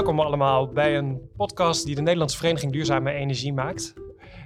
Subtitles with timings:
[0.00, 3.94] Welkom allemaal bij een podcast die de Nederlandse Vereniging Duurzame Energie maakt.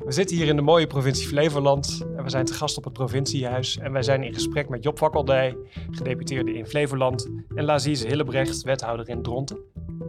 [0.04, 2.92] We zitten hier in de mooie provincie Flevoland en we zijn te gast op het
[2.92, 3.78] provinciehuis.
[3.78, 5.56] En wij zijn in gesprek met Job Wakkeldij,
[5.90, 9.58] gedeputeerde in Flevoland, en Lazize Hillebrecht, wethouder in Dronten.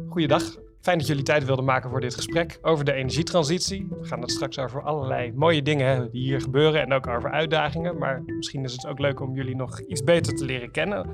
[0.10, 0.44] Goeiedag.
[0.82, 3.88] Fijn dat jullie tijd wilden maken voor dit gesprek over de energietransitie.
[4.00, 7.98] We gaan het straks over allerlei mooie dingen die hier gebeuren en ook over uitdagingen.
[7.98, 11.09] Maar misschien is het ook leuk om jullie nog iets beter te leren kennen.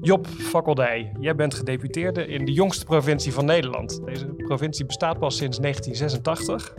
[0.00, 4.04] Job Fakkeldij, jij bent gedeputeerde in de jongste provincie van Nederland.
[4.04, 6.74] Deze provincie bestaat pas sinds 1986.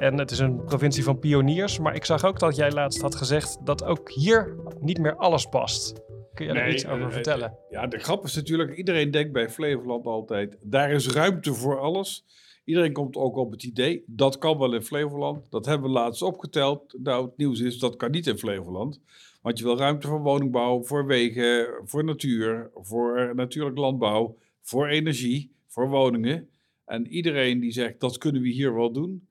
[0.00, 1.78] En het is een provincie van pioniers.
[1.78, 5.46] Maar ik zag ook dat jij laatst had gezegd dat ook hier niet meer alles
[5.46, 6.02] past.
[6.34, 7.56] Kun je daar iets over eh, vertellen?
[7.70, 12.24] Ja, de grap is natuurlijk, iedereen denkt bij Flevoland altijd, daar is ruimte voor alles.
[12.64, 15.50] Iedereen komt ook op het idee, dat kan wel in Flevoland.
[15.50, 16.98] Dat hebben we laatst opgeteld.
[17.02, 19.00] Nou, het nieuws is, dat kan niet in Flevoland.
[19.42, 25.52] Want je wil ruimte voor woningbouw, voor wegen, voor natuur, voor natuurlijk landbouw, voor energie,
[25.66, 26.48] voor woningen.
[26.84, 29.26] En iedereen die zegt, dat kunnen we hier wel doen,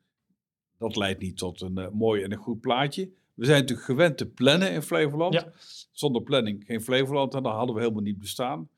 [0.78, 3.10] dat leidt niet tot een eh, mooi en een goed plaatje.
[3.34, 5.34] We zijn natuurlijk gewend te plannen in Flevoland.
[5.34, 5.52] Ja.
[5.92, 8.70] Zonder planning geen Flevoland en dan hadden we helemaal niet bestaan.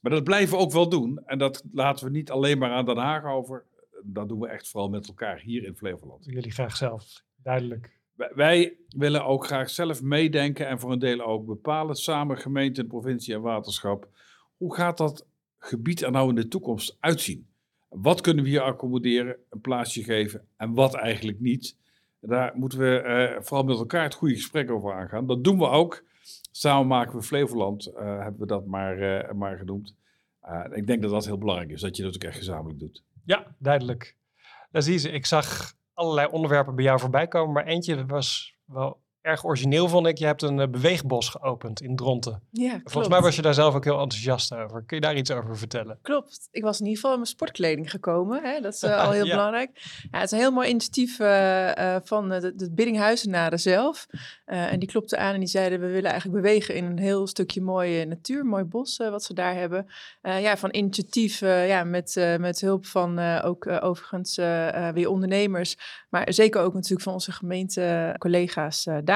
[0.00, 1.18] Maar dat blijven we ook wel doen.
[1.24, 3.64] En dat laten we niet alleen maar aan Den Haag over.
[4.02, 6.24] Dat doen we echt vooral met elkaar hier in Flevoland.
[6.24, 7.95] Jullie graag zelf, duidelijk.
[8.16, 13.34] Wij- willen ook graag zelf meedenken en voor een deel ook bepalen, samen gemeente, provincie
[13.34, 14.08] en waterschap.
[14.56, 15.26] Hoe gaat dat
[15.58, 17.46] gebied er nou in de toekomst uitzien?
[17.88, 21.76] Wat kunnen we hier accommoderen, een plaatsje geven en wat eigenlijk niet?
[22.20, 25.26] Daar moeten we eh, vooral met elkaar het goede gesprek over aangaan.
[25.26, 26.04] Dat doen we ook.
[26.50, 29.94] Samen maken we Flevoland, eh, hebben we dat maar, eh, maar genoemd.
[30.72, 33.02] Ik denk dat dat heel belangrijk is, dat je dat ook echt gezamenlijk doet.
[33.24, 34.16] Ja, duidelijk.
[34.70, 39.88] Lazize, ik zag allerlei onderwerpen bij jou voorbij komen, maar eentje was wel erg origineel,
[39.88, 40.18] vond ik.
[40.18, 42.42] Je hebt een eh, beweegbos geopend in Dronten.
[42.50, 42.90] Ja, klopt.
[42.92, 44.82] Volgens mij was je daar zelf ook heel enthousiast over.
[44.86, 45.98] Kun je daar iets over vertellen?
[46.02, 46.48] Klopt.
[46.50, 48.42] Ik was in ieder geval in mijn sportkleding gekomen.
[48.42, 48.60] Hè?
[48.60, 49.36] Dat is eh, al heel Ja.
[49.36, 49.70] belangrijk.
[50.10, 54.06] Ja, het is een heel mooi initiatief eh, van de, de Biddinghuizenaren zelf.
[54.44, 55.80] En die klopten aan en die zeiden...
[55.80, 58.44] we willen eigenlijk bewegen in een heel stukje mooie natuur.
[58.44, 59.86] Mooi bos wat ze daar hebben.
[60.22, 64.36] Ja, van initiatief ja, met, met hulp van ook overigens
[64.94, 65.76] weer ondernemers...
[66.08, 69.15] maar zeker ook natuurlijk van onze gemeentecollega's eh, daar...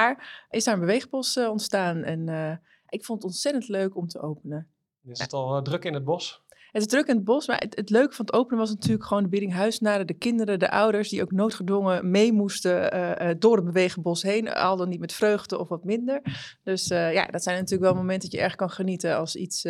[0.51, 2.03] is daar een beweegbos eh, ontstaan.
[2.03, 2.57] En eh,
[2.89, 4.69] ik vond het ontzettend leuk om te openen.
[5.05, 6.43] Is het al eh, druk in het bos?
[6.49, 9.05] Het is druk in het bos, maar het, het leuke van het openen was natuurlijk
[9.05, 14.23] gewoon de biddinghuisnaren, de kinderen, de ouders, die ook noodgedwongen mee moesten door het bewegenbos
[14.23, 16.23] heen, al dan niet met vreugde of wat minder.
[16.63, 19.67] Dus ja, dat zijn natuurlijk wel momenten dat je erg kan genieten als iets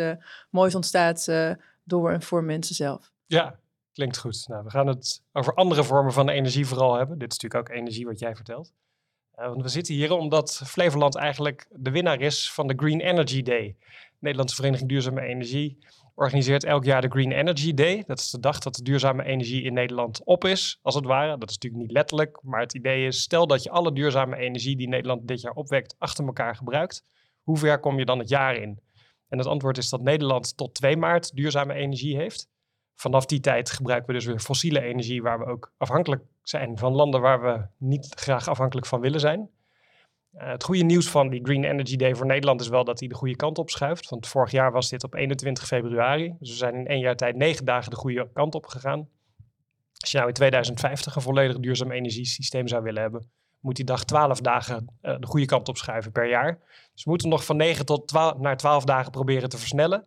[0.49, 1.27] moois ontstaat
[1.83, 3.11] door en voor mensen zelf.
[3.25, 3.59] Ja,
[3.93, 4.47] klinkt goed.
[4.47, 7.17] Nou, we gaan het over andere vormen van energie vooral hebben.
[7.17, 8.73] Dit is natuurlijk ook energie wat jij vertelt.
[9.41, 13.41] Eh, want we zitten hier omdat Flevoland eigenlijk de winnaar is van de Green Energy
[13.41, 13.75] Day.
[14.19, 15.77] Nederlandse Vereniging Duurzame Energie
[16.15, 18.03] organiseert elk jaar de Green Energy Day.
[18.07, 21.37] Dat is de dag dat de duurzame energie in Nederland op is, als het ware.
[21.37, 24.77] Dat is natuurlijk niet letterlijk, maar het idee is, stel dat je alle duurzame energie
[24.77, 27.03] die Nederland dit jaar opwekt achter elkaar gebruikt.
[27.43, 28.79] Hoe ver kom je dan het jaar in?
[29.27, 32.49] En het antwoord is dat Nederland tot 2 maart duurzame energie heeft.
[33.01, 36.93] Vanaf die tijd gebruiken we dus weer fossiele energie, waar we ook afhankelijk zijn van
[36.93, 39.49] landen waar we niet graag afhankelijk van willen zijn.
[40.31, 43.07] Eh, het goede nieuws van die Green Energy Day voor Nederland is wel dat hij
[43.07, 44.09] de goede kant op schuift.
[44.09, 46.35] Want vorig jaar was dit op 21 februari.
[46.39, 49.09] Dus we zijn in één jaar tijd negen dagen de goede kant op gegaan.
[49.97, 53.29] Als je nou in 2050 een volledig duurzaam energiesysteem zou willen hebben,
[53.59, 56.59] moet die dag 12 dagen eh, de goede kant op schuiven per jaar.
[56.93, 60.05] Dus we moeten nog van 9 tot 12, naar 12 dagen proberen te versnellen.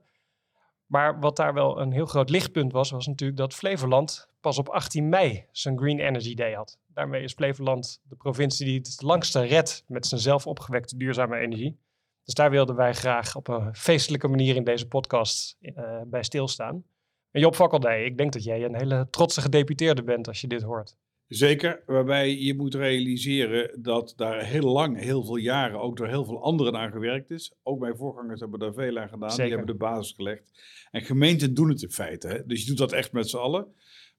[0.87, 4.69] Maar wat daar wel een heel groot lichtpunt was, was natuurlijk dat Flevoland pas op
[4.69, 6.79] 18 mei zijn Green Energy Day had.
[6.87, 11.79] Daarmee is Flevoland de provincie die het langste redt met zijn zelf opgewekte duurzame energie.
[12.25, 16.85] Dus daar wilden wij graag op een feestelijke manier in deze podcast eh, bij stilstaan.
[17.31, 20.63] En Job Vakkeldij, ik denk dat jij een hele trotse gedeputeerde bent als je dit
[20.63, 20.97] hoort.
[21.35, 26.25] Zeker, waarbij je moet realiseren dat daar heel lang, heel veel jaren, ook door heel
[26.25, 27.53] veel anderen aan gewerkt is.
[27.63, 29.45] Ook mijn voorgangers hebben daar veel aan gedaan, Zeker.
[29.45, 30.51] die hebben de basis gelegd.
[30.91, 32.47] En gemeenten doen het in feite, hè?
[32.47, 33.67] dus je doet dat echt met z'n allen.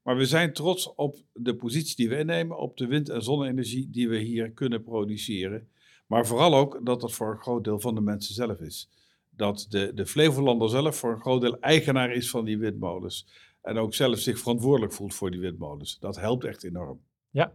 [0.04, 3.90] Maar we zijn trots op de positie die we innemen, op de wind- en zonne-energie
[3.90, 5.68] die we hier kunnen produceren.
[6.08, 8.90] Maar vooral ook dat dat voor een groot deel van de mensen zelf is.
[9.30, 13.28] Dat de, de Flevolander zelf voor een groot deel eigenaar is van die windmolens.
[13.62, 16.00] En ook zelf zich verantwoordelijk voelt voor die windmolens.
[16.00, 17.00] Dat helpt echt enorm.
[17.36, 17.52] Ja.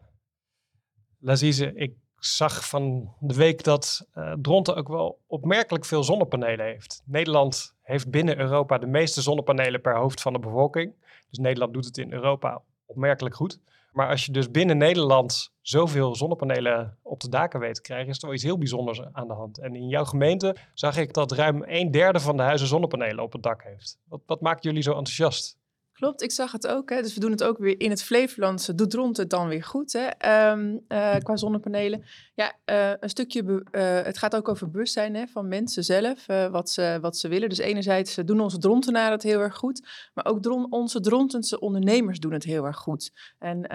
[1.19, 7.03] Lazize, ik zag van de week dat eh Dronten ook wel opmerkelijk veel zonnepanelen heeft.
[7.05, 10.94] Nederland heeft binnen Europa de meeste zonnepanelen per hoofd van de bevolking.
[11.29, 13.61] Dus Nederland doet het in Europa opmerkelijk goed.
[13.93, 18.19] Maar als je dus binnen Nederland zoveel zonnepanelen op de daken weet te krijgen, is
[18.19, 19.59] er wel iets heel bijzonders aan de hand.
[19.59, 23.32] En in jouw gemeente zag ik dat ruim een derde van de huizen zonnepanelen op
[23.32, 23.99] het dak heeft.
[24.05, 25.59] Wat, wat maakt jullie zo enthousiast?
[26.00, 26.91] Klopt, ik zag het ook.
[26.91, 27.02] Hè.
[27.02, 28.75] Dus we doen het ook weer in het Flevolandse.
[28.75, 30.06] Doet rond het dan weer goed, hè?
[30.06, 32.05] Ehm, eh, qua zonnepanelen.
[32.35, 36.70] Ja, eh, een stukje, eh, het gaat ook over bewustzijn hè, van mensen zelf, wat,
[36.70, 37.49] ze, wat ze willen.
[37.49, 42.19] Dus enerzijds doen onze drontenaren het heel erg goed, maar ook dron, onze drontense ondernemers
[42.19, 43.11] doen het heel erg goed.
[43.38, 43.67] En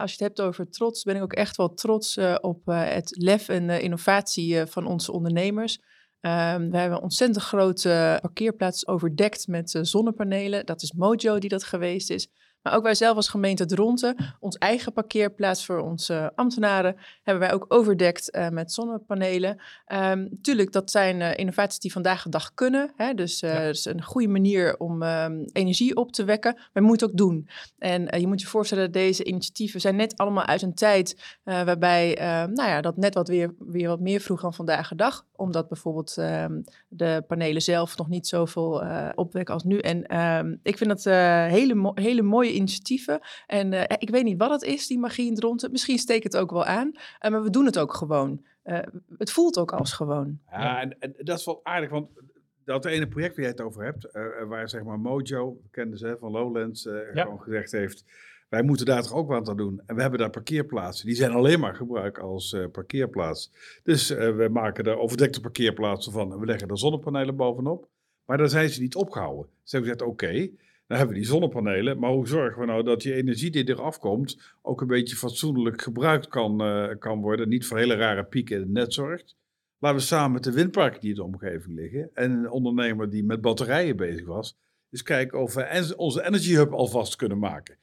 [0.00, 3.48] als je het hebt over trots, ben ik ook echt wel trots op het lef
[3.48, 5.78] en innovatie van onze ondernemers.
[6.22, 10.66] Ehm, we hebben een ontzettend grote parkeerplaats overdekt met eh, zonnepanelen.
[10.66, 12.28] Dat is Mojo die dat geweest is.
[12.62, 17.52] Maar ook wij zelf als gemeente Dronten, ons eigen parkeerplaats voor onze ambtenaren, hebben wij
[17.52, 19.60] ook overdekt eh, met zonnepanelen.
[19.86, 22.92] Ehm tuurlijk, dat zijn eh, innovaties die vandaag de dag kunnen.
[22.96, 23.14] Hè?
[23.14, 23.64] Dus eh, Ja.
[23.64, 26.54] dat is een goede manier om ehm, energie op te wekken.
[26.54, 27.48] Maar je moet het ook doen.
[27.78, 31.36] En eh, je moet je voorstellen dat deze initiatieven zijn net allemaal uit een tijd
[31.44, 34.88] eh, waarbij eh, nou ja, dat net wat weer, weer wat meer vroeg dan vandaag
[34.88, 35.24] de dag.
[35.42, 39.78] Omdat bijvoorbeeld ehm, de panelen zelf nog niet zoveel eh opwekken als nu.
[39.78, 43.20] En ehm, ik vind dat eh, hele, mo- hele mooie initiatieven.
[43.46, 45.70] En eh, ik weet niet wat het is, die magie in Dronten.
[45.70, 46.92] Misschien steekt het ook wel aan.
[47.30, 48.44] Maar we doen het ook gewoon.
[48.62, 48.78] Eh,
[49.18, 50.38] het voelt ook als gewoon.
[50.50, 52.08] Ja, en, en dat is wel aardig, want
[52.64, 56.06] dat ene project waar jij het over hebt, eh, waar zeg maar Mojo, kenden ze
[56.06, 57.22] hè, van Lowlands, eh, Ja.
[57.22, 58.04] gewoon gezegd heeft,
[58.52, 59.82] wij moeten daar toch ook wat aan doen.
[59.86, 63.52] En we hebben daar parkeerplaatsen, die zijn alleen maar gebruikt als eh, parkeerplaats.
[63.82, 67.88] Dus eh, we maken er overdekte parkeerplaatsen van en we leggen er zonnepanelen bovenop.
[68.24, 69.46] Maar daar zijn ze niet opgehouden.
[69.62, 70.32] Ze hebben gezegd, oké,
[70.86, 73.98] dan hebben we die zonnepanelen, maar hoe zorgen we nou dat die energie die eraf
[73.98, 78.56] komt ook een beetje fatsoenlijk gebruikt kan, eh, kan worden, niet voor hele rare pieken
[78.56, 79.36] in het net zorgt.
[79.78, 83.24] Laten we samen met de windparken die in de omgeving liggen en een ondernemer die
[83.24, 84.56] met batterijen bezig was,
[84.90, 87.76] eens kijken of we onze Energy Hub alvast kunnen maken.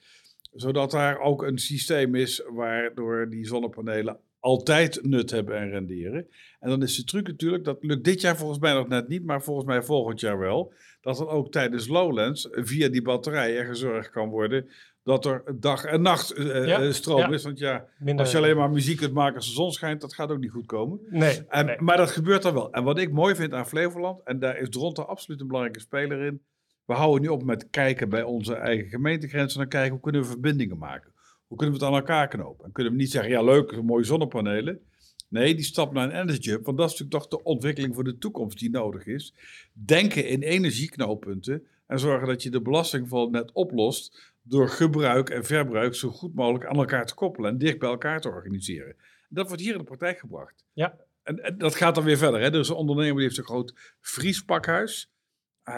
[0.51, 6.27] Zodat daar ook een systeem is waardoor die zonnepanelen altijd nut hebben en renderen.
[6.59, 9.25] En dan is de truc natuurlijk, dat lukt dit jaar volgens mij nog net niet,
[9.25, 14.09] maar volgens mij volgend jaar wel, dat dan ook tijdens Lowlands via die batterijen gezorgd
[14.09, 14.69] kan worden
[15.03, 17.29] dat er dag en nacht eh, Ja, eh, stroom ja.
[17.29, 17.43] is.
[17.43, 18.25] Want ja, Minder...
[18.25, 20.51] als je alleen maar muziek kunt maken als de zon schijnt, dat gaat ook niet
[20.51, 20.99] goed komen.
[21.09, 21.81] Nee, En, nee.
[21.81, 22.71] Maar dat gebeurt dan wel.
[22.71, 26.25] En wat ik mooi vind aan Flevoland, en daar is Dronten absoluut een belangrijke speler
[26.25, 26.41] in.
[26.89, 29.61] We houden nu op met kijken bij onze eigen gemeentegrenzen.
[29.61, 31.11] En dan kijken hoe kunnen we verbindingen maken.
[31.47, 32.65] Hoe kunnen we het aan elkaar knopen?
[32.65, 34.79] En kunnen we niet zeggen, ja leuk, mooie zonnepanelen.
[35.27, 36.65] Nee, die stap naar een energy hub.
[36.65, 39.33] Want dat is natuurlijk toch de ontwikkeling voor de toekomst die nodig is.
[39.73, 41.67] Denken in energieknooppunten.
[41.87, 44.33] En zorgen dat je de belasting van het net oplost.
[44.41, 47.51] Door gebruik en verbruik zo goed mogelijk aan elkaar te koppelen.
[47.51, 48.95] En dicht bij elkaar te organiseren.
[49.29, 50.65] Dat wordt hier in de praktijk gebracht.
[50.73, 50.95] Ja.
[51.23, 52.39] En, en dat gaat dan weer verder.
[52.39, 52.45] Hè?
[52.45, 55.11] Er is een ondernemer die heeft een groot vriespakhuis.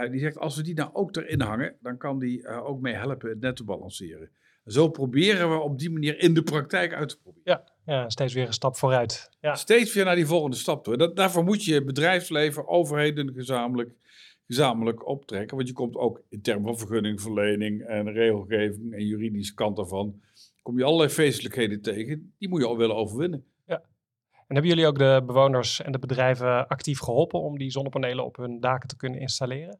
[0.09, 2.93] Die zegt, als we die nou ook erin hangen, dan kan die uh, ook mee
[2.93, 4.29] helpen het net te balanceren.
[4.65, 7.43] Zo proberen we op die manier in de praktijk uit te proberen.
[7.45, 9.29] Ja, ja steeds weer een stap vooruit.
[9.39, 9.55] Ja.
[9.55, 10.97] Steeds weer naar die volgende stap toe.
[10.97, 13.93] Dat, daarvoor moet je bedrijfsleven, overheden gezamenlijk,
[14.47, 15.55] gezamenlijk optrekken.
[15.55, 20.21] Want je komt ook in termen van vergunningverlening en regelgeving en juridische kant daarvan,
[20.61, 22.33] kom je allerlei feestelijkheden tegen.
[22.37, 23.45] Die moet je al willen overwinnen.
[24.51, 28.35] En hebben jullie ook de bewoners en de bedrijven actief geholpen om die zonnepanelen op
[28.35, 29.79] hun daken te kunnen installeren?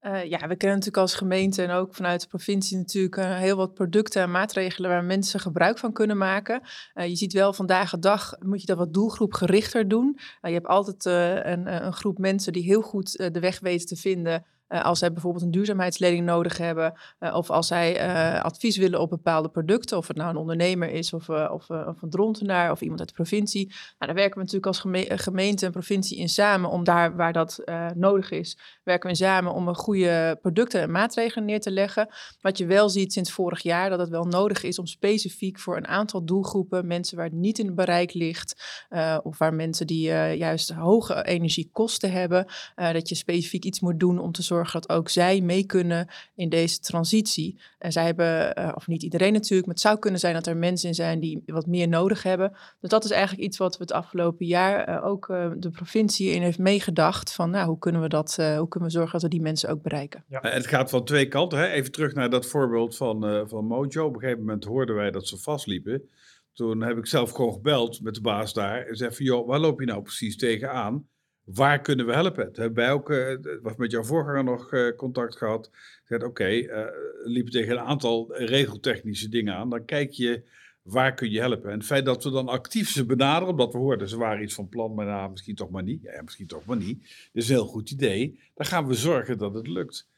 [0.00, 3.56] Uh, ja, we kennen natuurlijk als gemeente en ook vanuit de provincie natuurlijk uh, heel
[3.56, 6.60] wat producten en maatregelen waar mensen gebruik van kunnen maken.
[6.94, 10.18] Uh, je ziet wel vandaag de dag moet je dat wat doelgroepgerichter doen.
[10.40, 13.96] je hebt altijd eh, een, een, groep mensen die heel goed de weg weten te
[13.96, 14.46] vinden.
[14.68, 19.00] Uh, als zij bijvoorbeeld een duurzaamheidslening nodig hebben, uh, of als zij uh, advies willen
[19.00, 22.80] op bepaalde producten, of het nou een ondernemer is, of, of, of een drontenaar, of
[22.80, 23.66] iemand uit de provincie.
[23.66, 27.32] Nou, daar werken we natuurlijk als geme gemeente en provincie in samen, om daar waar
[27.32, 31.70] dat eh, nodig is, werken we samen om een goede producten en maatregelen neer te
[31.70, 32.08] leggen.
[32.40, 35.76] Wat je wel ziet sinds vorig jaar, dat het wel nodig is om specifiek voor
[35.76, 38.84] een aantal doelgroepen, mensen waar het niet in het bereik ligt,
[39.22, 44.32] of waar mensen die juist hoge energiekosten hebben, dat je specifiek iets moet doen om
[44.32, 47.60] te zorgen dat ook zij mee kunnen in deze transitie.
[47.78, 50.56] En zij hebben, uh, of niet iedereen natuurlijk, maar het zou kunnen zijn dat er
[50.56, 52.56] mensen in zijn die wat meer nodig hebben.
[52.80, 56.30] Dus dat is eigenlijk iets wat we het afgelopen jaar uh, ook uh, de provincie
[56.30, 57.32] in heeft meegedacht.
[57.32, 59.68] Van nou, hoe kunnen we dat, uh, hoe kunnen we zorgen dat we die mensen
[59.68, 60.24] ook bereiken?
[60.28, 60.40] Ja.
[60.42, 61.58] Het gaat van twee kanten.
[61.58, 61.66] Hè?
[61.66, 64.06] Even terug naar dat voorbeeld van, uh, van Mojo.
[64.06, 66.08] Op een gegeven moment hoorden wij dat ze vastliepen.
[66.52, 69.60] Toen heb ik zelf gewoon gebeld met de baas daar en zei van, joh, waar
[69.60, 71.08] loop je nou precies tegenaan?
[71.46, 72.52] Waar kunnen we helpen?
[72.52, 75.70] Toen hebben wij ook, uh, was met jouw voorganger nog uh, contact gehad.
[76.04, 76.84] Zei, oké, okay, uh,
[77.24, 79.70] liepen tegen een aantal regeltechnische dingen aan.
[79.70, 80.42] Dan kijk je,
[80.82, 81.70] waar kun je helpen?
[81.70, 84.54] En het feit dat we dan actief ze benaderen, omdat we hoorden, ze waren iets
[84.54, 86.02] van plan, maar nou, misschien toch maar niet.
[86.02, 87.00] Ja, misschien toch maar niet.
[87.32, 88.40] Dat is een heel goed idee.
[88.54, 90.08] Dan gaan we zorgen dat het lukt.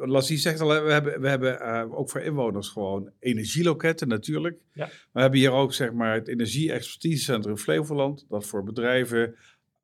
[0.00, 4.58] Lassie zegt al, we hebben, we hebben uh, ook voor inwoners gewoon energieloketten natuurlijk.
[4.72, 4.88] Ja.
[5.12, 9.36] We hebben hier ook zeg maar, het Energie-expertisecentrum Flevoland, dat voor bedrijven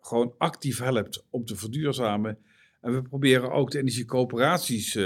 [0.03, 2.39] gewoon actief helpt om te verduurzamen.
[2.81, 5.05] En we proberen ook de energiecoöperaties uh,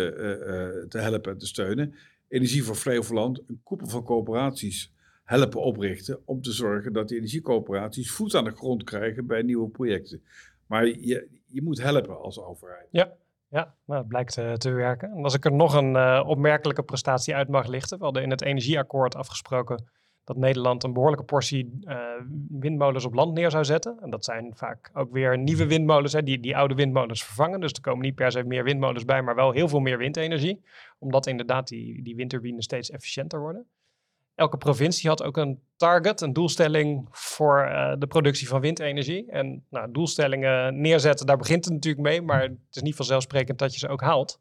[0.88, 1.94] te helpen en te steunen.
[2.28, 4.92] Energie voor Flevoland, een koepel van coöperaties
[5.24, 9.68] helpen oprichten om te zorgen dat die energiecoöperaties voet aan de grond krijgen bij nieuwe
[9.68, 10.22] projecten.
[10.66, 12.88] Maar je, je moet helpen als overheid.
[12.90, 13.12] Ja,
[13.48, 15.10] ja nou, het blijkt te werken.
[15.10, 17.98] En als ik er nog een opmerkelijke prestatie uit mag lichten.
[17.98, 19.84] We hadden in het energieakkoord afgesproken
[20.26, 21.98] dat Nederland een behoorlijke portie uh,
[22.48, 23.98] windmolens op land neer zou zetten.
[24.00, 27.60] En dat zijn vaak ook weer nieuwe windmolens, hè, die die oude windmolens vervangen.
[27.60, 30.62] Dus er komen niet per se meer windmolens bij, maar wel heel veel meer windenergie.
[30.98, 33.66] Omdat inderdaad die, die windturbines steeds efficiënter worden
[34.36, 39.30] elke provincie had ook een target, een doelstelling voor uh, de productie van windenergie.
[39.30, 43.72] En nou, doelstellingen neerzetten, daar begint het natuurlijk mee, maar het is niet vanzelfsprekend dat
[43.72, 44.40] je ze ook haalt.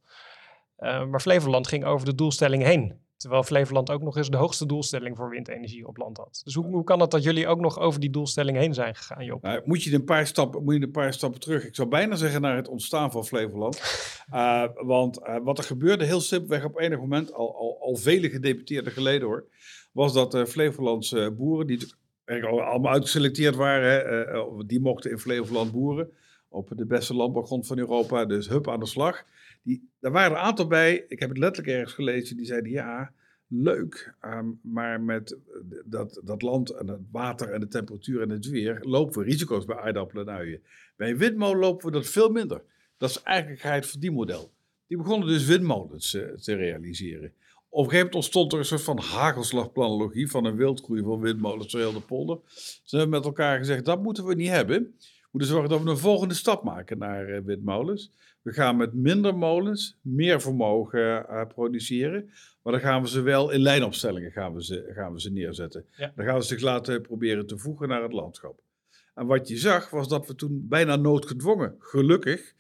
[0.80, 3.00] Uh, maar Flevoland ging over de doelstelling heen.
[3.26, 6.42] Terwijl Flevoland ook nog eens de hoogste doelstelling voor windenergie op land had.
[6.44, 9.26] Dus hoe, hoe kan het dat jullie ook nog over die doelstelling heen zijn gegaan,
[9.26, 9.42] Job?
[9.42, 11.66] Nou, moet, je een paar stappen, moet je een paar stappen terug.
[11.66, 13.82] Ik zou bijna zeggen naar het ontstaan van Flevoland.
[14.34, 14.64] uh,
[14.94, 19.28] want wat er gebeurde heel simpelweg op enig moment, al, al, al vele gedeputeerden geleden
[19.28, 19.46] hoor
[19.92, 21.94] was dat de Flevolandse boeren, die
[22.26, 26.10] eigenlijk allemaal uitgeselecteerd waren, hè, eh, eh, die mochten in Flevoland boeren
[26.50, 29.26] op de beste landbouwgrond van Europa, dus hup aan de slag.
[29.66, 33.12] Die, daar waren een aantal bij, ik heb het letterlijk ergens gelezen, die zeiden ja,
[33.48, 35.38] leuk, ehm, maar met
[35.86, 39.66] dat, dat land en het water en de temperatuur en het weer lopen we risico's
[39.66, 40.64] bij aardappelen en uien.
[40.96, 42.62] Bij windmolen lopen we dat veel minder.
[42.98, 44.54] Dat is eigenlijk het verdienmodel.
[44.88, 47.34] Die begonnen dus windmolens uh, te realiseren.
[47.70, 51.72] Op een gegeven moment ontstond er een soort van hagelslagplanologie van een wildgroei van windmolens
[51.72, 52.40] door heel de polder.
[52.84, 54.82] Ze hebben met elkaar gezegd, dat moeten we niet hebben.
[54.82, 58.12] We moeten zorgen dat we een volgende stap maken naar uh, windmolens.
[58.46, 62.30] We gaan met minder molens meer vermogen uh, produceren.
[62.64, 65.86] Maar dan gaan we ze wel in lijnopstellingen gaan we ze, gaan we ze neerzetten.
[66.16, 68.60] Dan gaan we zich laten proberen te voegen naar het landschap.
[69.16, 72.54] En wat je zag was dat we toen bijna noodgedwongen, gelukkig,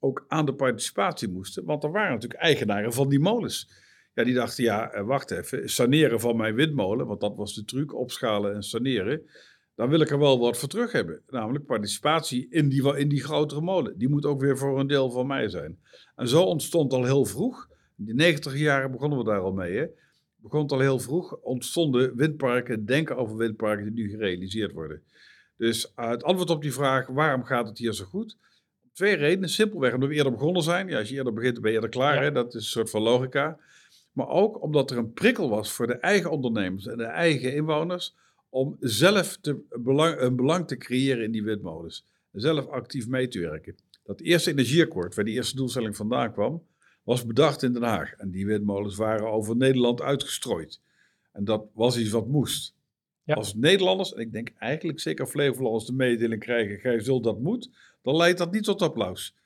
[0.00, 1.64] ook aan de participatie moesten.
[1.64, 3.70] Want er waren natuurlijk eigenaren van die molens.
[4.14, 7.64] Ja, die dachten, ja, eh, wacht even, saneren van mijn windmolen, want dat was de
[7.64, 9.22] truc, opschalen en saneren.
[9.78, 11.22] Dan wil ik er wel wat voor terug hebben.
[11.26, 13.98] Namelijk participatie in die, in die grotere molen.
[13.98, 15.78] Die moet ook weer voor een deel van mij zijn.
[16.16, 19.76] En zo ontstond al heel vroeg, in de 90 jaren begonnen we daar al mee,
[19.76, 19.86] hè,
[20.36, 25.02] begon al heel vroeg, ontstonden windparken, denken over windparken die nu gerealiseerd worden.
[25.56, 28.36] Dus uh, het antwoord op die vraag, waarom gaat het hier zo goed?
[28.92, 29.48] Twee redenen.
[29.48, 30.88] Simpelweg omdat we eerder begonnen zijn.
[30.88, 32.22] Ja, als je eerder begint, ben je eerder klaar.
[32.22, 32.32] Hè?
[32.32, 33.58] Dat is een soort van logica.
[34.12, 38.14] Maar ook omdat er een prikkel was voor de eigen ondernemers en de eigen inwoners
[38.48, 42.04] om zelf te belang, een belang te creëren in die windmolens.
[42.32, 43.76] Zelf actief mee te werken.
[44.04, 46.62] Dat eerste energieakkoord, waar die eerste doelstelling vandaan kwam,
[47.02, 48.12] was bedacht in Den Haag.
[48.12, 50.80] En die windmolens waren over Nederland uitgestrooid.
[51.32, 52.74] En dat was iets wat moest.
[53.24, 53.34] Ja.
[53.34, 57.70] Als Nederlanders, en ik denk eigenlijk zeker Flevolanders de mededeling krijgen, gij zult dat moet,
[58.02, 59.36] dan leidt dat niet tot applaus.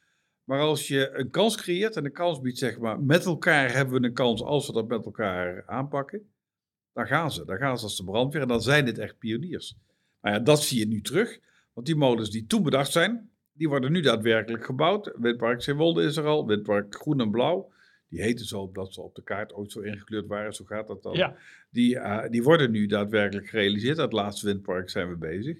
[0.44, 4.00] Maar als je een kans creëert en een kans biedt, zeg maar, met elkaar hebben
[4.00, 6.31] we een kans als we dat met elkaar aanpakken,
[6.92, 7.44] dan gaan ze.
[7.44, 9.76] Dan gaan ze als de brandweer en dan zijn dit echt pioniers.
[10.20, 11.38] Nou ja, dat zie je nu terug.
[11.72, 15.12] Want die molens die toen bedacht zijn, die worden nu daadwerkelijk gebouwd.
[15.18, 17.70] Windpark Zeewolde is er al, Windpark Groen en Blauw.
[18.08, 21.02] Die heten zo omdat ze op de kaart ooit zo ingekleurd waren, zo gaat dat
[21.02, 21.16] dan.
[21.16, 21.36] Ja.
[21.70, 23.96] Die, uh, die worden nu daadwerkelijk gerealiseerd.
[23.96, 25.58] Het laatste windpark zijn we bezig.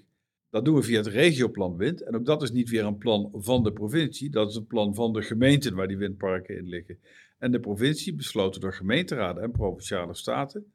[0.49, 2.03] Dat doen we via het regioplan wind.
[2.03, 4.29] En ook dat is niet weer een plan van de provincie.
[4.29, 6.99] Dat is een plan van de gemeenten waar die windparken in liggen.
[7.37, 10.73] En de provincie, besloten door gemeenteraden en provinciale staten,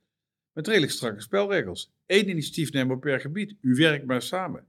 [0.58, 1.92] met redelijk strakke spelregels.
[2.06, 3.56] Eén initiatiefnemer per gebied.
[3.60, 4.66] U werkt maar samen.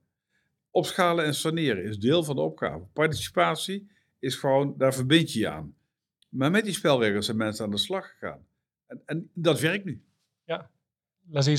[0.71, 2.85] Opschalen en saneren is deel van de opgave.
[2.93, 5.75] Participatie is gewoon, daar verbind je je aan.
[6.29, 8.45] Maar met die spelregels zijn mensen aan de slag gegaan.
[8.87, 10.03] En, en dat werkt nu.
[10.43, 10.69] Ja.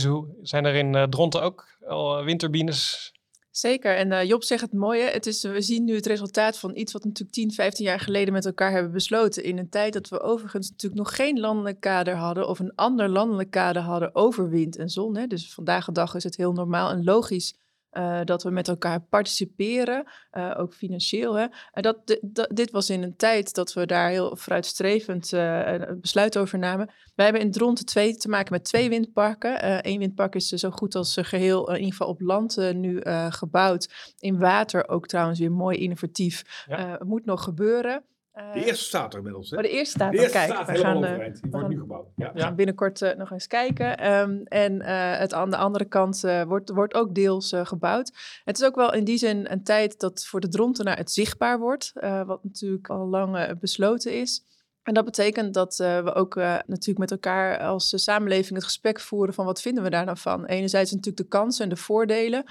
[0.07, 3.13] hoe zijn er in uh, Dronten ook al windturbines
[3.51, 3.97] Zeker.
[3.97, 5.03] En uh, Job zegt het mooie.
[5.03, 8.01] Het is, we zien nu het resultaat van iets wat we natuurlijk 10, 15 jaar
[8.01, 9.45] geleden met elkaar hebben besloten.
[9.45, 13.09] In een tijd dat we overigens natuurlijk nog geen landelijk kader hadden of een ander
[13.09, 15.17] landelijk kader hadden over wind en zon.
[15.17, 15.27] Hè.
[15.27, 17.55] Dus vandaag de dag is het heel normaal en logisch
[17.93, 21.35] uh, dat we met elkaar participeren, uh, ook financieel.
[21.35, 21.47] Hè.
[21.73, 22.19] En dat,
[22.53, 26.91] dit was in een tijd dat we daar heel vooruitstrevend uh, besluit over namen.
[27.15, 29.87] Wij hebben in Dronten twee te maken met twee windparken.
[29.89, 34.15] Eén windpark is zo goed als geheel, in ieder geval op land nu gebouwd.
[34.19, 36.65] In water ook trouwens weer mooi innovatief.
[36.67, 36.99] Ja.
[37.05, 38.05] moet nog gebeuren.
[38.41, 39.51] Eh, de eerste staat er inmiddels.
[39.51, 39.57] Hè?
[39.57, 40.31] Oh, de eerste staat er.
[40.31, 42.07] Kijk, we gaan, uh, die wordt nu gebouwd.
[42.17, 42.33] Ja.
[42.33, 44.13] We gaan binnenkort uh, nog eens kijken.
[44.13, 44.83] Um, en
[45.19, 48.13] het aan de andere kant wordt, wordt ook deels gebouwd.
[48.45, 51.59] Het is ook wel in die zin een tijd dat voor de Drontenaar het zichtbaar
[51.59, 51.93] wordt.
[52.27, 54.45] wat natuurlijk al lang besloten is.
[54.83, 59.01] En dat betekent dat uh, we ook uh, natuurlijk met elkaar als samenleving het gesprek
[59.01, 60.45] voeren van wat vinden we daar nou van.
[60.45, 62.45] Enerzijds natuurlijk de kansen en de voordelen.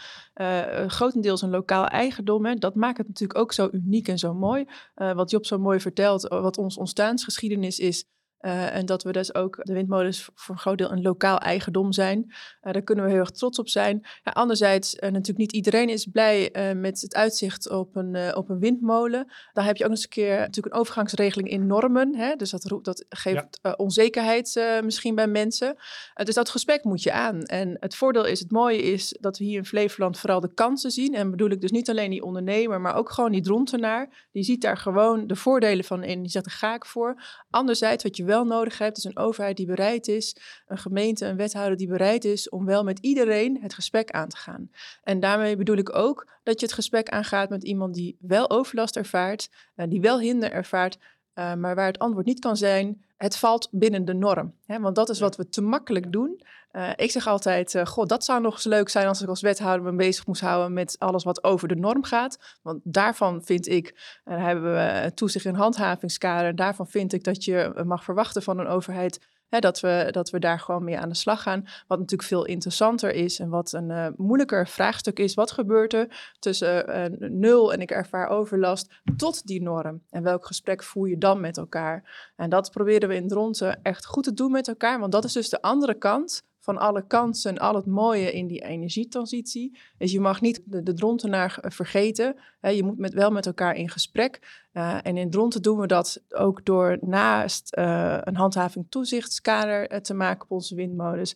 [0.88, 2.45] Grotendeels een lokaal eigendom.
[2.45, 2.55] Hè.
[2.55, 4.65] Dat maakt het natuurlijk ook zo uniek en zo mooi.
[4.93, 8.05] wat Job zo mooi vertelt, wat ons ontstaansgeschiedenis is.
[8.41, 11.91] Uh, en dat we dus ook de windmolens voor een groot deel een lokaal eigendom
[11.91, 12.25] zijn.
[12.27, 14.01] Uh, daar kunnen we heel erg trots op zijn.
[14.24, 18.60] Ja, anderzijds, uh, natuurlijk niet iedereen is blij met het uitzicht op een, op een
[18.60, 19.31] windmolen.
[19.53, 22.15] Dan heb je ook nog eens een keer natuurlijk een overgangsregeling in normen.
[22.15, 22.36] Hè?
[22.36, 23.74] Dus dat, dat geeft ja.
[23.77, 25.75] onzekerheid misschien bij mensen.
[26.24, 27.41] dus dat gesprek moet je aan.
[27.43, 30.91] En het voordeel is, het mooie is dat we hier in Flevoland vooral de kansen
[30.91, 31.15] zien.
[31.15, 34.27] En bedoel ik dus niet alleen die ondernemer, maar ook gewoon die drontenaar.
[34.31, 36.22] Die ziet daar gewoon de voordelen van in.
[36.22, 37.24] Die zegt, daar ga ik voor.
[37.50, 40.36] Anderzijds, wat je wel nodig hebt, is een overheid die bereid is,
[40.67, 44.38] een gemeente, een wethouder die bereid is om wel met iedereen het gesprek aan te
[44.38, 44.71] gaan.
[45.03, 48.95] En daarmee bedoel ik ook dat je het gesprek aangaat met iemand die wel overlast
[48.95, 50.98] ervaart, uh, die wel hinder ervaart,
[51.36, 54.53] uh, maar waar het antwoord niet kan zijn, het valt binnen de norm.
[54.65, 54.79] Hè?
[54.79, 56.41] Want dat is wat we te makkelijk doen.
[56.71, 59.41] Uh, ik zeg altijd, uh, goh, dat zou nog eens leuk zijn als ik als
[59.41, 62.57] wethouder me bezig moest houden met alles wat over de norm gaat.
[62.61, 67.81] Want daarvan vind ik, en hebben we toezicht en handhavingskader, daarvan vind ik dat je
[67.85, 69.19] mag verwachten van een overheid
[69.50, 71.65] Hè, dat, we, dat we daar gewoon mee aan de slag gaan.
[71.88, 75.34] Wat natuurlijk veel interessanter is en wat een uh, moeilijker vraagstuk is.
[75.34, 80.01] Wat gebeurt er tussen uh, nul en ik ervaar overlast tot die norm?
[80.10, 82.32] En welk gesprek voer je dan met elkaar?
[82.36, 85.00] En dat proberen we in Dronten echt goed te doen met elkaar.
[85.00, 88.63] Want dat is dus de andere kant van alle kansen, al het mooie in die
[88.63, 89.79] energietransitie.
[89.97, 92.35] Dus je mag niet de, de drontenaar vergeten.
[92.59, 94.65] Hè, je moet met, wel met elkaar in gesprek.
[94.73, 100.13] Uh, en in Dronten doen we dat ook door naast uh, een handhaving toezichtskader te
[100.13, 101.35] maken op onze windmolens.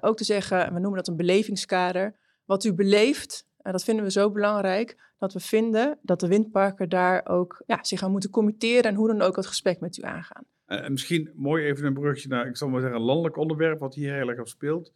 [0.00, 2.16] ook te zeggen, we noemen dat een belevingskader.
[2.44, 7.26] Wat u beleeft, dat vinden we zo belangrijk, dat we vinden dat de windparken daar
[7.28, 10.44] ook ja, zich aan moeten committeren en hoe dan ook het gesprek met u aangaan.
[10.70, 13.94] En misschien mooi even een brugje naar, ik zal maar zeggen, een landelijk onderwerp wat
[13.94, 14.92] hier heel erg op speelt.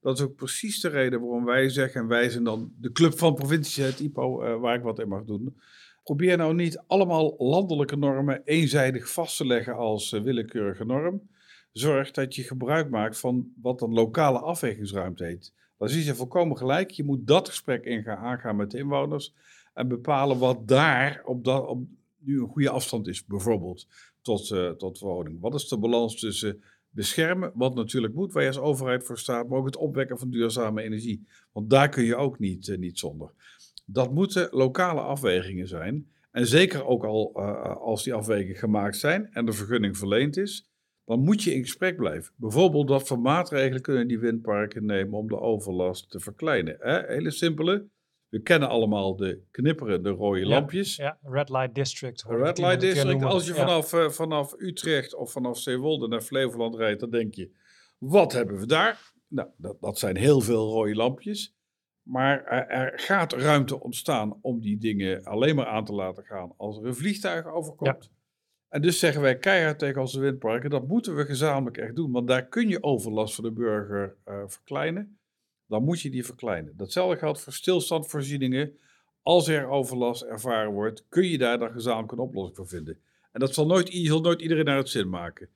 [0.00, 3.18] Dat is ook precies de reden waarom wij zeggen, en wij zijn dan de club
[3.18, 5.60] van provincies, het IPO, uh, waar ik wat in mag doen.
[6.02, 11.28] Probeer nou niet allemaal landelijke normen eenzijdig vast te leggen als uh, willekeurige norm.
[11.72, 15.54] Zorg dat je gebruik maakt van wat een lokale afwegingsruimte heet.
[15.78, 16.90] Dat is je volkomen gelijk.
[16.90, 19.34] Je moet dat gesprek ingaan, aangaan met de inwoners
[19.74, 21.86] en bepalen wat daar op, dat, op
[22.18, 23.86] nu een goede afstand is, bijvoorbeeld
[24.22, 25.40] tot, uh, tot woning.
[25.40, 29.48] Wat is de balans tussen beschermen, wat natuurlijk moet, waar je als overheid voor staat,
[29.48, 31.26] maar ook het opwekken van duurzame energie.
[31.52, 33.30] Want daar kun je ook niet, uh, niet zonder.
[33.86, 36.08] Dat moeten lokale afwegingen zijn.
[36.30, 40.68] En zeker ook al uh, als die afwegingen gemaakt zijn en de vergunning verleend is,
[41.04, 42.32] dan moet je in gesprek blijven.
[42.36, 46.76] Bijvoorbeeld wat voor maatregelen kunnen die windparken nemen om de overlast te verkleinen.
[46.78, 47.06] Hè?
[47.06, 47.88] Hele simpele.
[48.28, 50.96] We kennen allemaal de knipperende rode lampjes.
[50.96, 52.24] Ja, Red Light District.
[52.28, 53.22] Red Light District.
[53.22, 54.04] Als je vanaf, ja.
[54.04, 57.50] uh, vanaf Utrecht of vanaf Zeewolde naar Flevoland rijdt, dan denk je,
[57.98, 59.12] wat hebben we daar?
[59.28, 61.56] Nou, dat, dat zijn heel veel rode lampjes.
[62.02, 66.52] Maar er, er, gaat ruimte ontstaan om die dingen alleen maar aan te laten gaan
[66.56, 68.04] als er een vliegtuig overkomt.
[68.04, 68.16] Ja.
[68.68, 72.12] En dus zeggen wij keihard tegen onze windparken, dat moeten we gezamenlijk echt doen.
[72.12, 75.17] Want daar kun je overlast voor de burger uh, verkleinen
[75.68, 76.76] dan moet je die verkleinen.
[76.76, 78.72] Datzelfde geldt voor stilstandvoorzieningen.
[79.22, 82.98] Als er overlast ervaren wordt, kun je daar dan gezamenlijk een oplossing voor vinden.
[83.32, 85.48] En dat zal nooit, zal nooit iedereen naar het zin maken.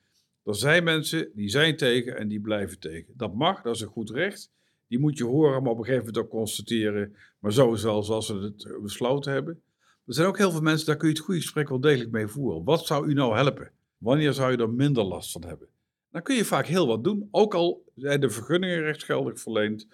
[0.44, 3.14] Er zijn mensen die zijn tegen en die blijven tegen.
[3.16, 4.51] Dat mag, dat is een goed recht.
[4.88, 7.16] Die moet je horen, maar op een gegeven moment ook constateren.
[7.38, 9.62] Maar zo is wel zoals we het besloten hebben.
[10.07, 12.27] Er zijn ook heel veel mensen, daar kun je het goede gesprek wel degelijk mee
[12.27, 12.64] voeren.
[12.64, 13.70] Wat zou u nou helpen?
[13.98, 15.68] Wanneer zou je er minder last van hebben?
[16.12, 17.29] Dan kun je vaak heel wat doen.
[17.31, 19.88] Ook al zijn de vergunningen rechtsgeldig verleend,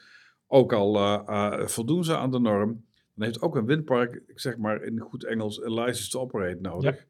[0.46, 4.40] ook al uh, uh, voldoen ze aan de norm, dan heeft ook een windpark, ik
[4.40, 7.06] zeg maar in goed Engels, een license to operate nodig.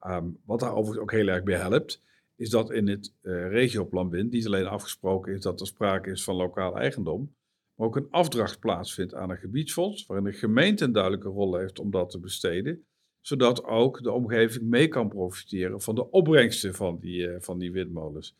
[0.00, 0.16] Ja.
[0.16, 2.02] Um, wat daar overigens ook heel erg bij helpt,
[2.36, 6.24] is dat in het uh, regioplan wind niet alleen afgesproken is dat er sprake is
[6.24, 7.34] van lokaal eigendom,
[7.74, 11.78] maar ook een afdracht plaatsvindt aan een gebiedsfonds, waarin de gemeente een duidelijke rol heeft
[11.78, 12.84] om dat te besteden
[13.26, 18.36] zodat ook de omgeving mee kan profiteren van de opbrengsten van die, van die windmolens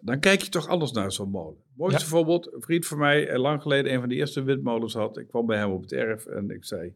[0.00, 1.62] dan kijk je toch anders naar zo'n molen.
[1.74, 2.06] Mooiste ja.
[2.06, 5.18] voorbeeld, een vriend van mij, eh, lang geleden een van de eerste windmolens had.
[5.18, 6.94] Ik kwam bij hem op het erf en ik zei,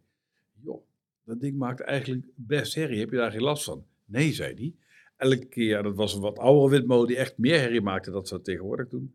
[0.63, 0.83] joh,
[1.25, 3.01] dat ding maakt eigenlijk best herrie.
[3.01, 3.85] Heb je daar geen last van?
[4.05, 4.75] Nee, zei hij.
[5.17, 8.41] Elke keer, dat was een wat oudere windmolen die echt meer herrie maakte dan ze
[8.41, 9.15] tegenwoordig doen.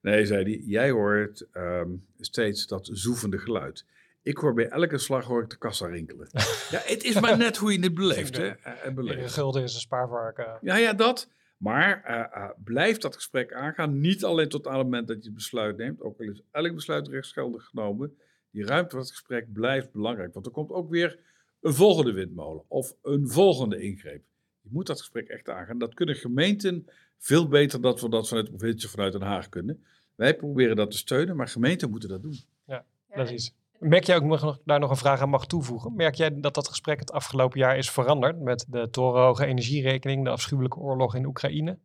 [0.00, 3.84] Nee, zei hij, jij hoort um, steeds dat zoevende geluid.
[4.22, 6.28] Ik hoor bij elke slag hoor ik de kassa rinkelen.
[6.70, 8.36] ja, het is maar net hoe je het beleeft.
[8.36, 8.52] hè?
[8.94, 9.32] Beleeft.
[9.32, 10.58] Gulden is een spaarvarken.
[10.60, 11.28] Ja, ja, dat.
[11.60, 14.00] Maar uh, uh, blijf dat gesprek aangaan.
[14.00, 16.00] Niet alleen tot aan het moment dat je het besluit neemt.
[16.00, 18.18] Ook al is elk besluit rechtsgeldig genomen.
[18.50, 20.34] Die ruimte van het gesprek blijft belangrijk.
[20.34, 21.18] Want er komt ook weer
[21.60, 22.64] een volgende windmolen.
[22.68, 24.22] Of een volgende ingreep.
[24.60, 25.78] Je moet dat gesprek echt aangaan.
[25.78, 26.86] Dat kunnen gemeenten
[27.18, 29.84] veel beter dan we dat vanuit de provincie vanuit Den Haag kunnen.
[30.14, 32.38] Wij proberen dat te steunen, maar gemeenten moeten dat doen.
[32.66, 33.54] Ja, precies.
[33.80, 35.94] Merk jij ook daar nog een vraag aan mag toevoegen?
[35.94, 40.30] Merk jij dat dat gesprek het afgelopen jaar is veranderd met de torenhoge energierekening, de
[40.30, 41.78] afschuwelijke oorlog in Oekraïne?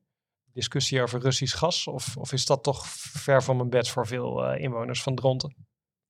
[0.53, 1.87] Discussie over Russisch gas?
[1.87, 5.55] Of, of is dat toch ver van mijn bed voor veel uh, inwoners van Dronten?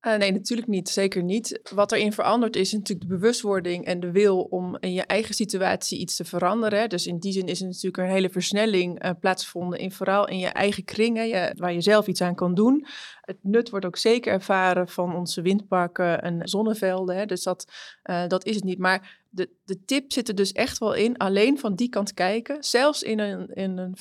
[0.07, 0.89] Uh, nee, natuurlijk niet.
[0.89, 1.59] Zeker niet.
[1.73, 5.99] Wat erin verandert is natuurlijk de bewustwording en de wil om in je eigen situatie
[5.99, 6.89] iets te veranderen.
[6.89, 10.39] Dus in die zin is er natuurlijk een hele versnelling uh, plaatsgevonden in vooral in
[10.39, 12.85] je eigen kringen, je, waar je zelf iets aan kan doen.
[13.21, 17.15] Het nut wordt ook zeker ervaren van onze windparken en zonnevelden.
[17.15, 17.25] Hè.
[17.25, 17.71] Dus dat,
[18.03, 18.79] uh, dat is het niet.
[18.79, 22.63] Maar de, de tip zit er dus echt wel in, alleen van die kant kijken.
[22.63, 23.95] Zelfs in een, in een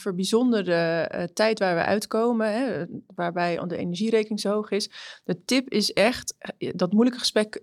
[1.16, 4.90] uh, tijd waar we uitkomen, hè, waarbij de energierekening zo hoog is.
[5.24, 7.62] De tip is echt, eh, dat moeilijke gesprek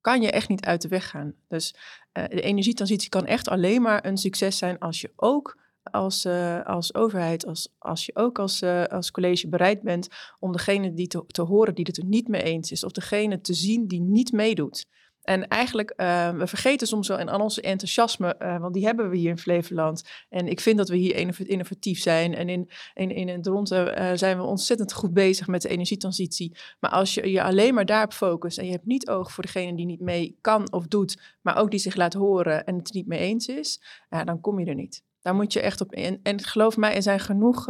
[0.00, 1.34] kan je echt niet uit de weg gaan.
[1.48, 1.74] Dus
[2.12, 6.26] uh, de energietransitie kan echt alleen maar een succes zijn als je ook als,
[6.64, 11.24] als overheid, als, als je ook als, als college bereid bent om degene die te,
[11.26, 14.32] te horen die het er niet mee eens is, of degene te zien die niet
[14.32, 14.86] meedoet.
[15.28, 19.10] En eigenlijk, uh, we vergeten soms wel in al onze enthousiasme, uh, want die hebben
[19.10, 20.04] we hier in Flevoland.
[20.28, 22.34] En ik vind dat we hier innovatief zijn.
[22.34, 26.56] En in, in, in het Dronten uh, zijn we ontzettend goed bezig met de energietransitie.
[26.80, 29.76] Maar als je je alleen maar daarop focust en je hebt niet oog voor degene
[29.76, 33.06] die niet mee kan of doet, maar ook die zich laat horen en het niet
[33.06, 35.02] mee eens is, ja, dan kom je er niet.
[35.20, 36.20] Daar moet je echt op in.
[36.22, 37.66] En geloof mij, er zijn genoeg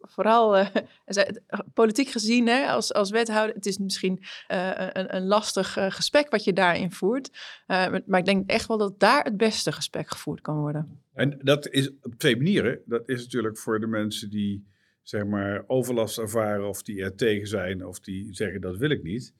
[0.00, 0.66] vooral uh,
[1.74, 4.18] politiek gezien hè, als, als wethouder, het is misschien
[4.50, 7.30] uh, een, een lastig gesprek wat je daarin voert.
[8.06, 11.02] maar ik denk echt wel dat daar het beste gesprek gevoerd kan worden.
[11.14, 12.80] En dat is op twee manieren.
[12.84, 14.68] Dat is natuurlijk voor de mensen die
[15.02, 19.02] zeg maar overlast ervaren of die er tegen zijn of die zeggen dat wil ik
[19.02, 19.34] niet.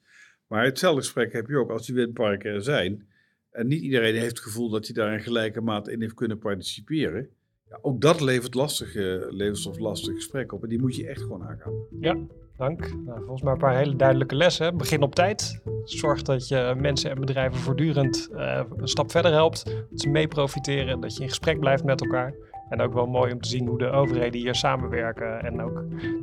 [0.47, 3.07] Maar hetzelfde gesprek heb je ook als die windparken er zijn.
[3.51, 6.39] En niet iedereen heeft het gevoel dat hij daar in gelijke mate in heeft kunnen
[6.39, 7.29] participeren.
[7.71, 10.63] Ja, ook dat levert lastige, levert lastige gesprekken op.
[10.63, 11.73] En die moet je echt gewoon aangaan.
[11.99, 12.17] Ja,
[12.57, 12.79] dank.
[13.05, 14.77] Nou, volgens mij een paar hele duidelijke lessen.
[14.77, 15.61] Begin op tijd.
[15.83, 19.65] Zorg dat je mensen en bedrijven voortdurend uh, een stap verder helpt.
[19.65, 20.99] Dat ze mee profiteren.
[20.99, 22.33] Dat je in gesprek blijft met elkaar.
[22.71, 25.73] En ook wel mooi om te zien hoe de overheden hier samenwerken en ook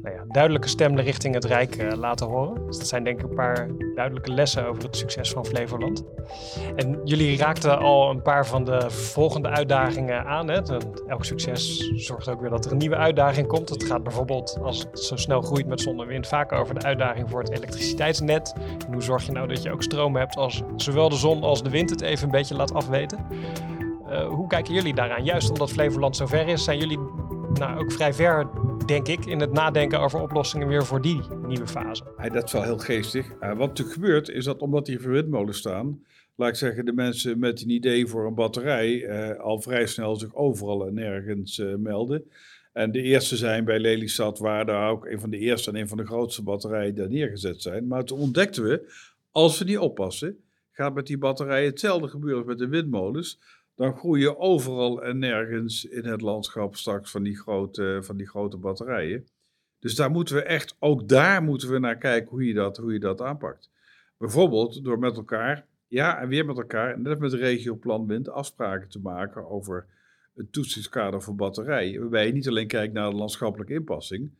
[0.02, 2.66] nou ja, duidelijke stemmen richting het Rijk uh, laten horen.
[2.66, 6.04] Dus dat zijn denk ik een paar duidelijke lessen over het succes van Flevoland.
[6.76, 10.48] En jullie raakten al een paar van de volgende uitdagingen aan.
[10.48, 10.60] Hè?
[11.06, 13.68] Elk succes zorgt ook weer dat er een nieuwe uitdaging komt.
[13.68, 16.86] Het gaat bijvoorbeeld, als het zo snel groeit met zon en wind, vaak over de
[16.86, 18.54] uitdaging voor het elektriciteitsnet.
[18.86, 21.62] En hoe zorg je nou dat je ook stroom hebt als zowel de zon als
[21.62, 23.26] de wind het even een beetje laat afweten?
[24.10, 25.24] Uh, hoe kijken jullie daaraan?
[25.24, 26.98] Juist omdat Flevoland zo ver is, zijn jullie
[27.52, 28.48] nou, ook vrij ver,
[28.86, 32.02] denk ik, in het nadenken over oplossingen weer voor die nieuwe fase.
[32.32, 33.26] Dat is wel heel geestig.
[33.26, 37.38] Uh, wat natuurlijk gebeurt, is dat omdat hier windmolens staan, laat ik zeggen, de mensen
[37.38, 42.24] met een idee voor een batterij uh, al vrij snel zich overal en nergens melden.
[42.72, 45.88] En de eerste zijn bij Lelystad, waar daar ook een van de eerste en een
[45.88, 47.86] van de grootste batterijen daar neergezet zijn.
[47.86, 48.92] Maar toen ontdekten we,
[49.32, 50.38] als we niet oppassen,
[50.72, 53.40] gaat met die batterijen hetzelfde gebeuren als met de windmolens
[53.78, 58.56] dan groeien overal en nergens in het landschap straks van die grote, van die grote
[58.56, 59.26] batterijen.
[59.78, 62.92] Dus daar moeten we echt, ook daar moeten we naar kijken hoe je dat, hoe
[62.92, 63.70] je dat aanpakt.
[64.16, 69.00] Bijvoorbeeld door met elkaar, ja en weer met elkaar, net met de wind, afspraken te
[69.00, 69.86] maken over
[70.34, 72.00] het toetsingskader voor batterijen.
[72.00, 74.30] Waarbij je niet alleen kijkt naar de landschappelijke inpassing,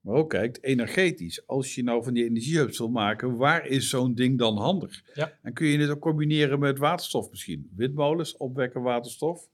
[0.00, 1.46] maar ook kijkt energetisch.
[1.46, 5.02] Als je nou van die energiehubs wil maken, waar is zo'n ding dan handig?
[5.14, 5.32] Ja.
[5.42, 7.70] En kun je dit ook combineren met waterstof misschien?
[7.76, 9.48] Windmolens opwekken waterstof.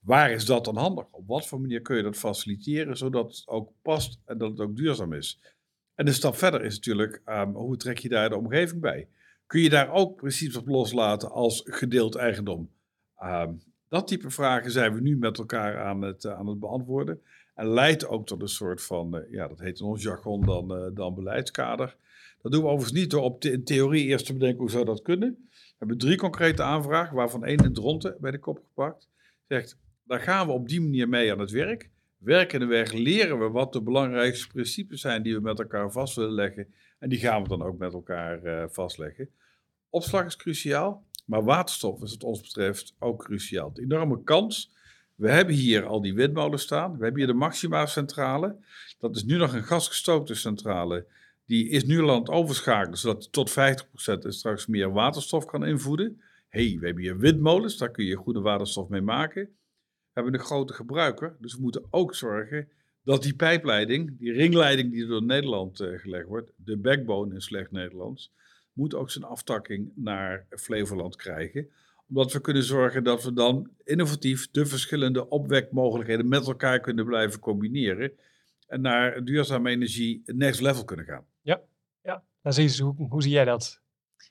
[0.00, 1.06] Waar is dat dan handig?
[1.10, 4.60] Op wat voor manier kun je dat faciliteren zodat het ook past en dat het
[4.60, 5.40] ook duurzaam is?
[5.94, 9.08] En de stap verder is natuurlijk, um, hoe trek je daar de omgeving bij?
[9.46, 12.70] Kun je daar ook precies op loslaten als gedeeld eigendom?
[13.22, 17.20] Um, dat type vragen zijn we nu met elkaar aan het, uh, aan het beantwoorden.
[17.54, 20.78] En leidt ook tot een soort van, uh, ja, dat heet in ons jargon dan,
[20.78, 21.96] uh, dan beleidskader.
[22.42, 24.84] Dat doen we overigens niet door op de, in theorie eerst te bedenken hoe zou
[24.84, 25.48] dat kunnen.
[25.50, 29.08] We hebben drie concrete aanvragen, waarvan één in Dronten bij de kop gepakt.
[29.48, 31.90] Zegt, daar gaan we op die manier mee aan het werk.
[32.18, 36.32] Werkende weg leren we wat de belangrijkste principes zijn die we met elkaar vast willen
[36.32, 36.74] leggen.
[36.98, 39.30] En die gaan we dan ook met elkaar uh, vastleggen.
[39.90, 43.72] Opslag is cruciaal, maar waterstof is wat ons betreft ook cruciaal.
[43.72, 44.72] De enorme kans
[45.14, 46.96] we hebben hier al die windmolens staan.
[46.96, 48.56] We hebben hier de Maxima-centrale.
[48.98, 51.06] Dat is nu nog een gasgestookte centrale.
[51.46, 53.54] Die is nu land overschakeld, zodat tot 50%
[54.04, 56.20] en straks meer waterstof kan invoeden.
[56.48, 59.42] hey, we hebben hier windmolens, daar kun je goede waterstof mee maken.
[59.44, 62.68] We hebben een grote gebruiker, dus we moeten ook zorgen
[63.02, 67.70] dat die pijpleiding, die ringleiding die door Nederland uh, gelegd wordt, de backbone in slecht
[67.70, 68.32] Nederlands,
[68.72, 71.68] moet ook zijn aftakking naar Flevoland krijgen
[72.08, 77.40] Omdat we kunnen zorgen dat we dan innovatief de verschillende opwekmogelijkheden met elkaar kunnen blijven
[77.40, 78.12] combineren.
[78.66, 81.24] En naar duurzame energie next level kunnen gaan.
[81.42, 81.60] Ja,
[82.02, 82.24] ja.
[82.42, 83.82] Nou, zie hoe, hoe zie jij dat?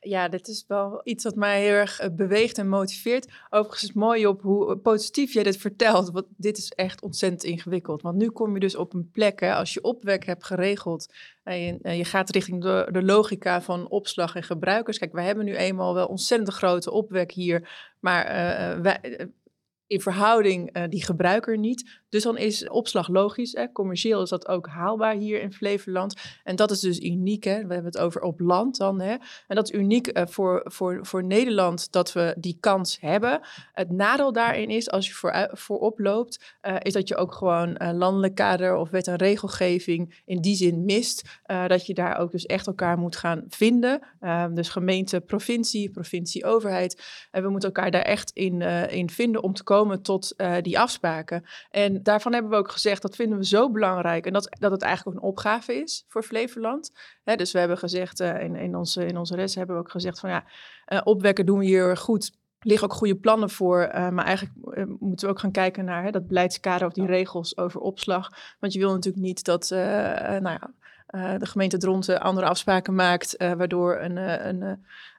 [0.04, 3.28] Ja, dit is wel iets wat mij heel erg eh, beweegt en motiveert.
[3.50, 6.12] Overigens is het mooi op hoe eh, positief jij dit vertelt.
[6.12, 8.02] Want dit is echt ontzettend ingewikkeld.
[8.02, 11.14] Want nu kom je dus op een plek, hè, als je opwek hebt geregeld
[11.44, 14.98] en je, je gaat richting de, de, logica van opslag en gebruikers.
[14.98, 17.70] Kijk, wij hebben nu eenmaal wel ontzettend grote opwek hier.
[18.00, 18.26] Maar
[18.82, 19.30] wij,
[19.94, 22.02] in verhouding uh, die gebruiker niet.
[22.10, 23.52] Dus dan is opslag logisch.
[23.52, 23.72] Hè?
[23.72, 26.16] Commercieel is dat ook haalbaar hier in Flevoland.
[26.44, 27.44] En dat is dus uniek.
[27.44, 27.54] Hè?
[27.54, 29.02] We hebben het over op land dan.
[29.02, 29.16] Hè?
[29.48, 33.42] En dat is uniek uh, voor, voor, voor Nederland dat we die kans hebben.
[33.72, 37.78] Het nadeel daarin is, als je voor, voorop loopt, uh, is dat je ook gewoon
[37.78, 41.42] landelijk kader of wet en regelgeving in die zin mist.
[41.68, 44.00] dat je daar ook dus echt elkaar moet gaan vinden.
[44.20, 47.04] Ehm, dus gemeente, provincie, provincie, overheid.
[47.32, 50.80] En we moeten elkaar daar echt in, in vinden om te komen tot uh, die
[50.80, 51.44] afspraken.
[51.72, 54.26] En daarvan hebben we ook gezegd, dat vinden we zo belangrijk.
[54.26, 56.92] En dat, dat het eigenlijk ook een opgave is voor Flevoland.
[57.24, 59.92] Hè, dus we hebben gezegd, uh, in, in, onze, in onze res hebben we ook
[59.92, 60.44] gezegd van ja,
[60.88, 62.32] uh, opwekken doen we hier goed
[62.64, 63.82] liggen ook goede plannen voor.
[63.88, 67.06] Uh, maar eigenlijk uh, moeten we ook gaan kijken naar hè, dat beleidskader of die
[67.06, 68.30] regels over opslag.
[68.60, 70.72] Want je wil natuurlijk niet dat uh, nou ja,
[71.14, 74.62] de gemeente Dronten andere afspraken maakt, waardoor een, een,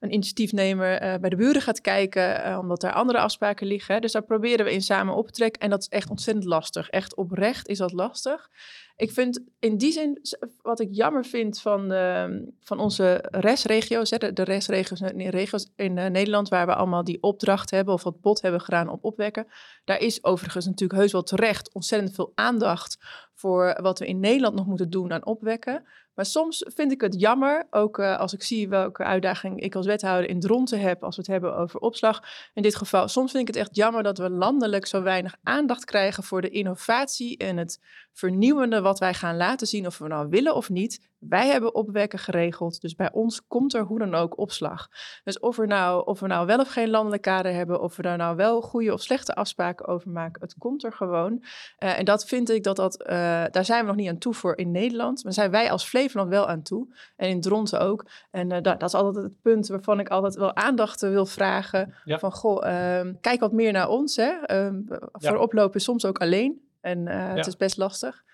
[0.00, 4.00] een initiatiefnemer bij de buren gaat kijken, omdat daar andere afspraken liggen.
[4.00, 5.60] Dus daar proberen we in samen op te trekken.
[5.60, 6.88] En dat is echt ontzettend lastig.
[6.90, 8.50] Echt oprecht is dat lastig.
[8.96, 10.20] Ik vind in die zin,
[10.62, 15.94] wat ik jammer vind van, de, van onze restregio's, de, de restregio's in, regio's in
[15.94, 19.46] Nederland, waar we allemaal die opdracht hebben of wat bod hebben gedaan op opwekken.
[19.84, 22.98] Daar is overigens natuurlijk heus wel terecht ontzettend veel aandacht
[23.34, 25.84] voor wat we in Nederland nog moeten doen aan opwekken.
[26.14, 29.86] Maar soms vind ik het jammer, ook uh, als ik zie welke uitdaging ik als
[29.86, 32.22] wethouder in Dronten heb, als we het hebben over opslag.
[32.54, 35.84] In dit geval, soms vind ik het echt jammer dat we landelijk zo weinig aandacht
[35.84, 37.80] krijgen voor de innovatie en het
[38.12, 41.12] vernieuwende wat wij gaan laten zien, of we nou willen of niet.
[41.18, 44.88] Wij hebben opwekken geregeld, dus bij ons komt er hoe dan ook opslag.
[45.24, 48.02] Dus of, er nou, of we nou wel of geen landelijk kader hebben, of we
[48.02, 51.42] daar nou wel goede of slechte afspraken over maken, het komt er gewoon.
[51.42, 53.06] Uh, en dat vind ik dat dat, uh,
[53.50, 56.30] daar zijn we nog niet aan toe voor in Nederland, maar zijn wij als Flevoland
[56.30, 56.86] wel aan toe.
[57.16, 58.06] En in Dronten ook.
[58.30, 61.94] En uh, dat, dat, is altijd het punt waarvan ik altijd wel aandacht wil vragen.
[62.04, 62.18] Ja.
[62.18, 64.16] Van goh, ehm, kijk wat meer naar ons.
[64.16, 64.64] Hè.
[64.66, 64.98] Um, ja.
[65.12, 66.60] Voor oplopen is soms ook alleen.
[66.80, 67.34] En ja.
[67.34, 68.24] het is best lastig.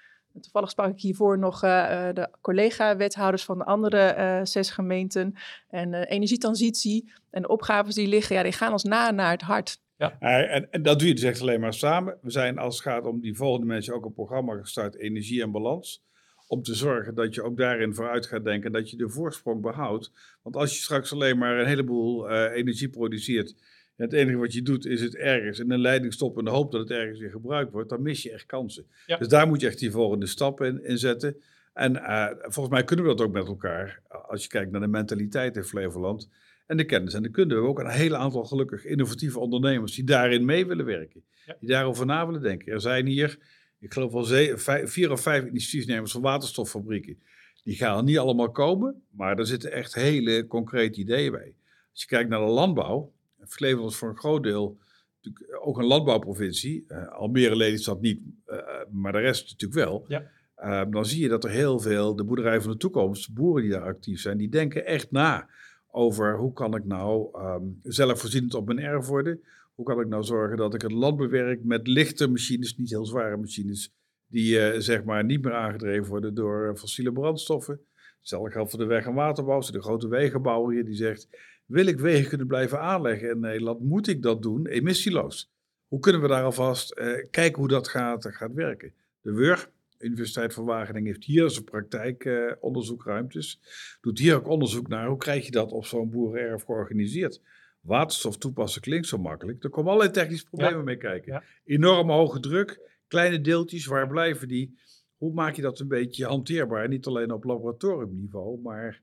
[0.40, 5.34] Toevallig sprak ik hiervoor nog uh, de collega-wethouders van de andere uh, zes gemeenten.
[5.68, 9.42] En uh, energietransitie en de opgaves die liggen, ja, die gaan ons na naar het
[9.42, 9.80] hart.
[9.96, 10.16] Ja.
[10.18, 12.18] En, en, dat doe je dus echt alleen maar samen.
[12.20, 15.50] We zijn als het gaat om die volgende mensen ook een programma gestart, Energie en
[15.50, 16.02] Balans.
[16.50, 20.12] Om te zorgen dat je ook daarin vooruit gaat denken dat je de voorsprong behoudt.
[20.42, 23.54] Want als je straks alleen maar een heleboel energie produceert
[24.00, 26.72] het enige wat je doet is het ergens in een leiding stoppen en de hoop
[26.72, 27.88] dat het ergens weer gebruikt wordt.
[27.88, 28.86] Dan mis je echt kansen.
[29.06, 29.16] Ja.
[29.16, 31.36] Dus daar moet je echt die volgende stap in, in zetten.
[31.72, 34.02] En uh, volgens mij kunnen we dat ook met elkaar.
[34.08, 36.28] Als je kijkt naar de mentaliteit in Flevoland
[36.66, 37.14] en de kennis.
[37.14, 40.84] En dan kunnen we ook een hele aantal gelukkig innovatieve ondernemers die daarin mee willen
[40.84, 41.24] werken.
[41.46, 41.56] Ja.
[41.60, 42.72] Die daarover na willen denken.
[42.72, 43.38] Er zijn hier,
[43.80, 47.18] ik geloof wel vijf, vier of vijf initiatiefnemers van waterstoffabrieken.
[47.62, 51.54] Die gaan niet allemaal komen, maar er zitten echt hele concrete ideeën bij.
[51.92, 53.12] Als je kijkt naar de landbouw,
[53.46, 54.78] Flevoland is voor een groot deel
[55.22, 56.84] natuurlijk ook een landbouwprovincie.
[56.88, 58.56] Uh, Almere Lelystad niet, uh,
[58.90, 60.04] maar de rest natuurlijk wel.
[60.08, 60.30] Ja.
[60.58, 63.70] Uh, dan zie je dat er heel veel, de boerderij van de toekomst, boeren die
[63.70, 65.48] daar actief zijn, die denken echt na
[65.90, 69.40] over hoe kan ik nou um, zelfvoorzienend op mijn erf worden.
[69.80, 73.06] Hoe kan ik nou zorgen dat ik het land bewerk met lichte machines, niet heel
[73.06, 73.94] zware machines,
[74.26, 77.80] die zeg maar niet meer aangedreven worden door fossiele brandstoffen.
[78.18, 79.60] Hetzelfde geldt voor de weg- en waterbouw.
[79.60, 81.28] De grote wegenbouwer hier die zegt,
[81.66, 85.50] wil ik wegen kunnen blijven aanleggen in Nederland, moet ik dat doen emissieloos.
[85.86, 88.92] Hoe kunnen we daar alvast uh, kijken hoe dat gaat, gaat werken?
[89.20, 93.60] De WUR, Universiteit van Wageningen, heeft hier zijn praktijkonderzoekruimtes.
[93.62, 93.68] Uh,
[94.00, 97.40] doet hier ook onderzoek naar hoe krijg je dat op zo'n boerenerf georganiseerd.
[97.80, 99.64] Waterstof toepassen klinkt zo makkelijk.
[99.64, 100.84] Er komen allerlei technische problemen ja.
[100.84, 101.32] mee kijken.
[101.32, 101.42] Ja.
[101.64, 104.78] Enorme hoge druk, kleine deeltjes, waar blijven die?
[105.16, 106.88] Hoe maak je dat een beetje hanteerbaar?
[106.88, 109.00] Niet alleen op laboratoriumniveau, maar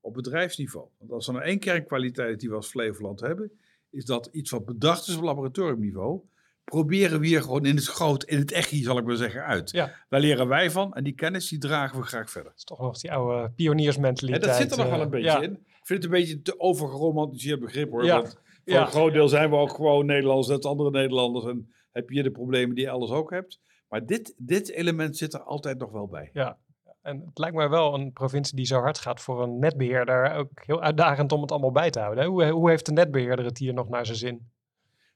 [0.00, 0.88] op bedrijfsniveau.
[0.98, 3.52] Want als er nou één kernkwaliteit die we als Flevoland hebben,
[3.90, 6.20] is dat iets wat bedacht is op laboratoriumniveau,
[6.64, 9.70] proberen we hier gewoon in het groot, in het echt, zal ik maar zeggen, uit.
[9.70, 9.94] Ja.
[10.08, 12.50] Daar leren wij van en die kennis die dragen we graag verder.
[12.50, 14.42] Dat is toch nog die oude pioniersmentaliteit.
[14.42, 15.64] En dat zit er nog wel een eh, beetje in.
[15.80, 18.04] Ik vind het een beetje te overgeromantiseerd begrip hoor.
[18.04, 18.16] Ja.
[18.16, 21.44] Want voor een groot deel zijn we ook gewoon Nederlanders, net andere Nederlanders.
[21.44, 23.60] En heb je de problemen die je alles ook hebt.
[23.88, 26.30] Maar dit, dit element zit er altijd nog wel bij.
[26.32, 26.58] Ja,
[27.02, 30.50] en het lijkt mij wel een provincie die zo hard gaat voor een netbeheerder ook
[30.64, 32.24] heel uitdagend om het allemaal bij te houden.
[32.24, 34.50] Hoe, hoe heeft de netbeheerder het hier nog naar zijn zin?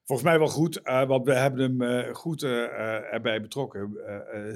[0.04, 3.96] Volgens mij wel goed, uh, want we hebben hem uh, goed uh, erbij betrokken,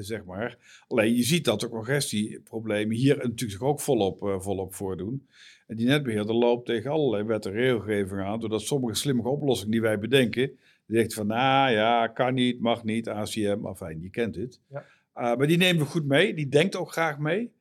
[0.00, 0.58] zeg maar.
[0.88, 5.28] Alleen je ziet dat de congestieproblemen hier natuurlijk zich ook volop, volop voordoen.
[5.66, 9.80] En die netbeheerder loopt tegen allerlei wet en regelgeving aan, doordat sommige slimme oplossingen die
[9.80, 14.36] wij bedenken, die zegt van, nou ja, kan niet, mag niet, ACM, afijn, je kent
[14.36, 14.60] het.
[14.68, 14.84] Ja.
[15.14, 17.52] maar die nemen we goed mee, die denkt ook graag mee.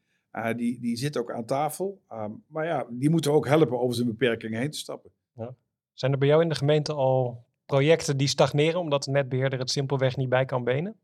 [0.55, 2.01] die, die zit ook aan tafel.
[2.47, 5.11] maar ja, die moeten ook helpen over zijn beperkingen heen te stappen.
[5.35, 5.55] Ja.
[5.93, 9.71] Zijn er bij jou in de gemeente al projecten die stagneren omdat de netbeheerder het
[9.71, 10.95] simpelweg niet bij kan benen?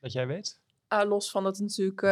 [0.00, 0.60] Dat jij weet?
[0.92, 2.10] Uh, los van dat natuurlijk uh,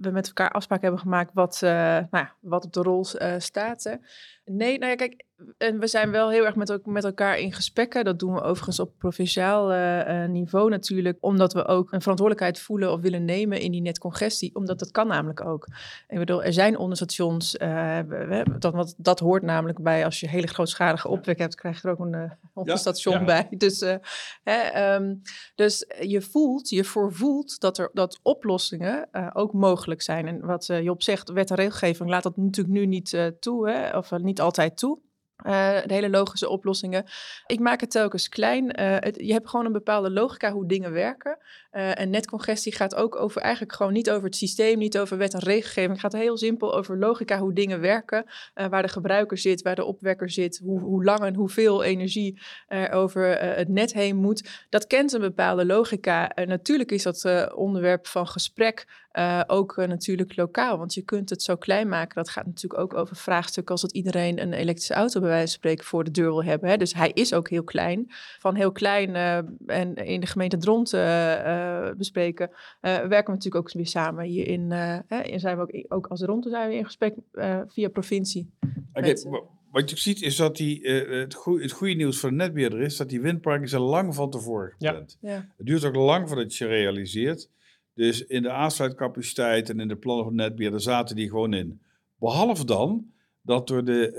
[0.00, 3.04] we met elkaar afspraken hebben gemaakt wat, uh, nou ja, wat op de rol
[3.38, 3.98] staat.
[4.44, 5.24] Nee, nou ja, kijk,
[5.58, 8.04] en we zijn wel heel erg met, met elkaar in gesprekken.
[8.04, 11.18] Dat doen we overigens op provinciaal uh, niveau natuurlijk.
[11.20, 14.54] Omdat we ook een verantwoordelijkheid voelen of willen nemen in die netcongestie.
[14.54, 15.66] Omdat dat kan namelijk ook.
[16.08, 17.54] Ik bedoel, er zijn onderstations.
[17.54, 17.98] Uh,
[18.58, 21.94] dat, wat, dat hoort namelijk bij als je hele grootschalige opwek hebt, krijg je er
[21.94, 23.46] ook een uh, onderstation bij.
[23.66, 23.80] Dus,
[24.42, 25.22] hè, um,
[25.54, 30.26] dus je voelt, je voorvoelt dat er dat oplossingen ook mogelijk zijn.
[30.26, 33.70] En wat Job zegt, wet en regelgeving laat dat natuurlijk nu niet toe.
[33.70, 34.98] Hè, of niet altijd toe.
[35.46, 35.52] Uh,
[35.86, 37.04] de hele logische oplossingen.
[37.46, 38.80] Ik maak het telkens klein.
[38.80, 41.38] Het, je hebt gewoon een bepaalde logica hoe dingen werken.
[41.72, 45.34] Uh, en netcongestie gaat ook over eigenlijk gewoon niet over het systeem, niet over wet
[45.34, 45.92] en regelgeving.
[45.92, 48.26] Het gaat heel simpel over logica hoe dingen werken.
[48.54, 52.90] waar de gebruiker zit, waar de opwekker zit, hoe, hoe lang en hoeveel energie er
[52.90, 54.66] over het net heen moet.
[54.68, 56.32] Dat kent een bepaalde logica.
[56.46, 61.42] natuurlijk is dat onderwerp van gesprek uh, ook uh, natuurlijk lokaal, want je kunt het
[61.42, 62.14] zo klein maken.
[62.14, 65.54] Dat gaat natuurlijk ook over vraagstukken als dat iedereen een elektrische auto bij wijze van
[65.54, 66.68] spreken voor de deur wil hebben.
[66.68, 66.76] Hè.
[66.76, 68.06] Dus hij is ook heel klein.
[68.38, 70.90] Van heel klein uh, en in de gemeente Dront
[71.96, 72.50] bespreken,
[72.80, 74.24] werken we natuurlijk ook weer samen.
[74.24, 77.14] Hierin hè, zijn we ook, ook als Dronten zijn we in gesprek
[77.66, 78.50] via provincie.
[78.92, 79.16] Okay,
[79.70, 82.96] wat je ziet is dat die, het, goede, het goede nieuws voor de netbeheerder is
[82.96, 85.18] dat die windparken zijn lang van tevoren gepland.
[85.20, 85.30] Ja.
[85.30, 85.36] Ja.
[85.56, 87.50] Het duurt ook lang voordat je realiseert.
[87.96, 91.80] Dus in de aansluitcapaciteit en in de plannen van netbeheerder zaten die gewoon in.
[92.18, 94.12] Behalve dan dat door de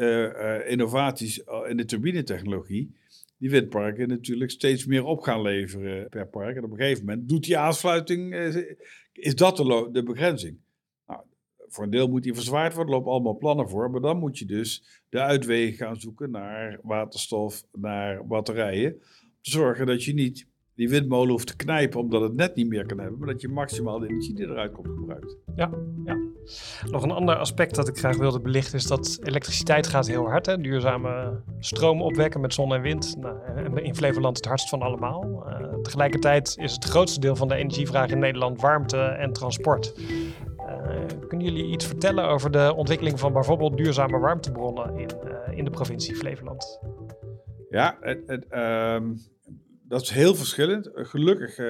[0.64, 2.96] uh, innovaties in de turbinetechnologie
[3.38, 6.56] die windparken natuurlijk steeds meer op gaan leveren per park.
[6.56, 8.36] En op een gegeven moment doet die aansluiting,
[9.14, 10.58] is dat de, de begrenzing.
[11.08, 11.22] Nou,
[11.68, 13.92] voor een deel moet die verzwaard worden, er lopen allemaal plannen voor.
[13.92, 19.02] Maar dan moet je dus de uitwegen gaan zoeken naar waterstof, naar batterijen.
[19.42, 22.86] Te zorgen dat je niet die windmolen hoeft te knijpen omdat het net niet meer
[22.86, 25.38] kan hebben, maar dat je maximaal de energie die eruit komt gebruikt.
[25.56, 25.70] Ja,
[26.06, 26.18] ja.
[26.92, 30.46] Nog een ander aspect dat ik graag wilde belichten is dat elektriciteit gaat heel hard.
[30.46, 30.58] Hè?
[30.58, 33.16] Duurzame stroom opwekken met zon en wind.
[33.20, 35.46] Nou, in Flevoland het hardst van allemaal.
[35.48, 39.94] Uh, tegelijkertijd is het grootste deel van de energievraag in Nederland warmte en transport.
[39.98, 45.64] Uh, kunnen jullie iets vertellen over de ontwikkeling van bijvoorbeeld duurzame warmtebronnen in, uh, in
[45.64, 46.80] de provincie Flevoland?
[47.70, 49.20] Ja, het, het, um
[49.88, 50.92] dat is heel verschillend.
[50.92, 51.66] Eh, gelukkig uh,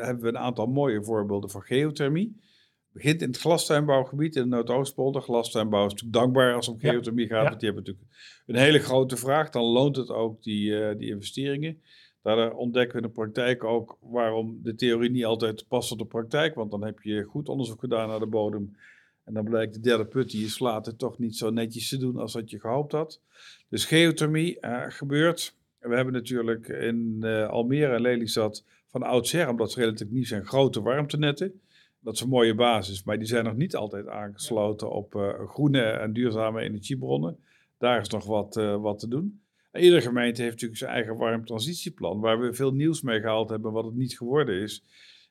[0.00, 2.36] hebben we een aantal mooie voorbeelden van geothermie.
[2.36, 5.22] Het begint in het glastuinbouwgebied in de Noordoostpolder.
[5.22, 8.16] Glastuinbouw is natuurlijk dankbaar als het om geothermie gaat, want die hebben natuurlijk
[8.46, 9.50] een hele grote vraag.
[9.50, 11.82] Dan loont het ook die, uh, die investeringen.
[12.22, 16.04] Daar ontdekken we in de praktijk ook waarom de theorie niet altijd past op de
[16.04, 16.54] praktijk.
[16.54, 18.76] Want dan heb je goed onderzoek gedaan naar de bodem.
[19.24, 21.96] En dan blijkt de derde put die je slaat het toch niet zo netjes te
[21.96, 23.20] doen als dat je gehoopt had.
[23.68, 29.80] Dus geothermie gebeurt we hebben natuurlijk in uh, Almere en Lelystad van oudsher, omdat ze
[29.80, 31.60] relatief nieuw zijn, grote warmtenetten.
[32.00, 35.82] Dat is een mooie basis, maar die zijn nog niet altijd aangesloten op uh, groene
[35.82, 37.38] en duurzame energiebronnen.
[37.78, 39.40] Daar is nog wat, uh, wat te doen.
[39.70, 43.72] En iedere gemeente heeft natuurlijk zijn eigen warmtransitieplan, waar we veel nieuws mee gehaald hebben.
[43.72, 44.84] Wat het niet geworden is,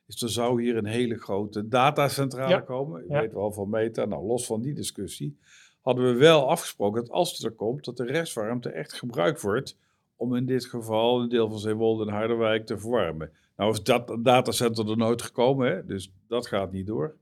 [0.06, 3.04] is er zou hier een hele grote datacentrale komen.
[3.08, 4.04] Je weet wel van Meta.
[4.04, 5.38] Nou, los van die discussie
[5.80, 9.76] hadden we wel afgesproken dat als het er komt, dat de restwarmte echt gebruikt wordt
[10.18, 13.30] om in dit geval een deel van Zeewolde en Harderwijk te verwarmen.
[13.56, 15.84] Nou is dat datacenter er nooit gekomen, hè?
[15.84, 17.16] dus dat gaat niet door.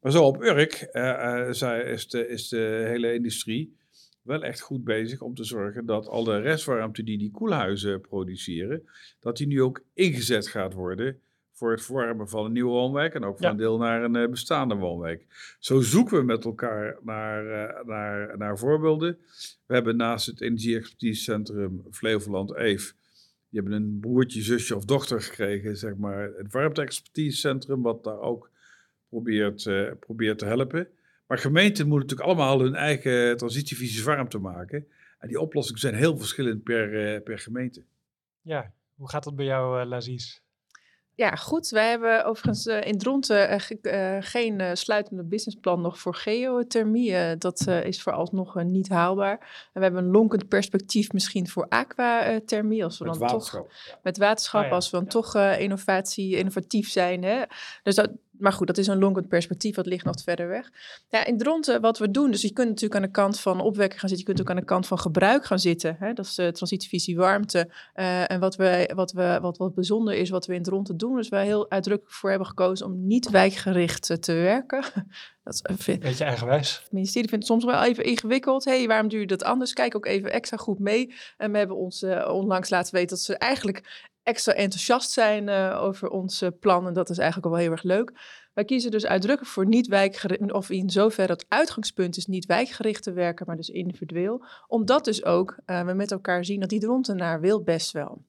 [0.00, 1.48] Maar zo op Urk uh,
[1.92, 3.76] is, de, is de hele industrie
[4.22, 8.88] wel echt goed bezig om te zorgen dat al de restwarmte die die koelhuizen produceren,
[9.20, 11.20] dat die nu ook ingezet gaat worden
[11.58, 14.28] voor het verwarmen van een nieuwe woonwijk en ook voor een deel naar een uh,
[14.28, 15.26] bestaande woonwijk.
[15.58, 19.18] Zo zoeken we met elkaar naar, uh, naar, naar voorbeelden.
[19.66, 22.94] We hebben naast het Energie-expertisecentrum Flevoland-Eef,
[23.50, 28.50] die hebben een broertje, zusje of dochter gekregen, zeg maar, het warmte-expertisecentrum, wat daar ook
[29.08, 30.88] probeert, uh, probeert te helpen.
[31.26, 34.86] Maar gemeenten moeten natuurlijk allemaal hun eigen transitievisies warmte maken.
[35.18, 37.84] En die oplossingen zijn heel verschillend per, per gemeente.
[38.40, 40.42] Ja, hoe gaat dat bij jou, uh, Lazies?
[41.18, 41.68] Ja, goed.
[41.68, 47.36] Wij hebben overigens uh, in Dronten uh, geen uh, sluitende businessplan nog voor geothermie.
[47.36, 49.38] dat is vooralsnog niet haalbaar.
[49.72, 52.84] En we hebben een lonkend perspectief misschien voor aquathermie.
[52.84, 53.68] Als we met dan waterschap.
[53.68, 54.74] toch met waterschap, Ah, ja.
[54.74, 55.10] als we dan Ja.
[55.10, 57.22] toch innovatie, innovatief zijn.
[57.22, 57.42] Hè?
[57.82, 60.70] Dus dat, maar goed, dat is een lonkend perspectief, dat ligt nog verder weg.
[61.08, 63.98] Ja, in Dronten, wat we doen, dus je kunt natuurlijk aan de kant van opwekken
[63.98, 65.96] gaan zitten, je kunt ook aan de kant van gebruik gaan zitten.
[65.98, 66.12] Hè?
[66.12, 67.70] Dat is de transitievisie warmte.
[67.94, 71.18] Eh, en wat, we, wat, we, wat, wat bijzonder is, wat we in Dronten doen,
[71.18, 74.82] is wij heel uitdrukkelijk voor hebben gekozen om niet wijkgericht eh, te werken.
[75.44, 76.78] Dat is, vind- Beetje eigenwijs.
[76.82, 78.64] het ministerie vindt het soms wel even ingewikkeld.
[78.64, 79.72] Hé, hey, waarom doe je dat anders?
[79.72, 81.14] Kijk ook even extra goed mee.
[81.36, 85.82] En we hebben ons eh, onlangs laten weten dat ze eigenlijk extra enthousiast zijn eh,
[85.82, 86.94] over onze plannen.
[86.94, 88.12] Dat is eigenlijk al wel heel erg leuk.
[88.54, 93.02] Wij kiezen dus uitdrukkelijk voor niet wijkgericht, of in zoverre het uitgangspunt is niet wijkgericht
[93.02, 94.44] te werken, maar dus individueel.
[94.66, 98.22] Omdat dus ook eh, we met elkaar zien dat die drontenaar wil best wel.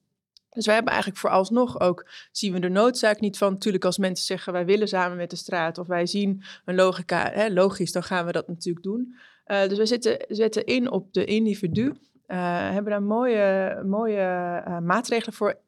[0.50, 4.26] Dus wij hebben eigenlijk vooralsnog ook, zien we de noodzaak niet van, natuurlijk als mensen
[4.26, 8.02] zeggen wij willen samen met de straat of wij zien een logica, hè, logisch, dan
[8.02, 9.14] gaan we dat natuurlijk doen.
[9.46, 11.92] Uh, dus wij zitten, zetten in op de individu.
[12.32, 12.36] Uh,
[12.70, 15.58] hebben daar mooie, mooie uh, maatregelen voor.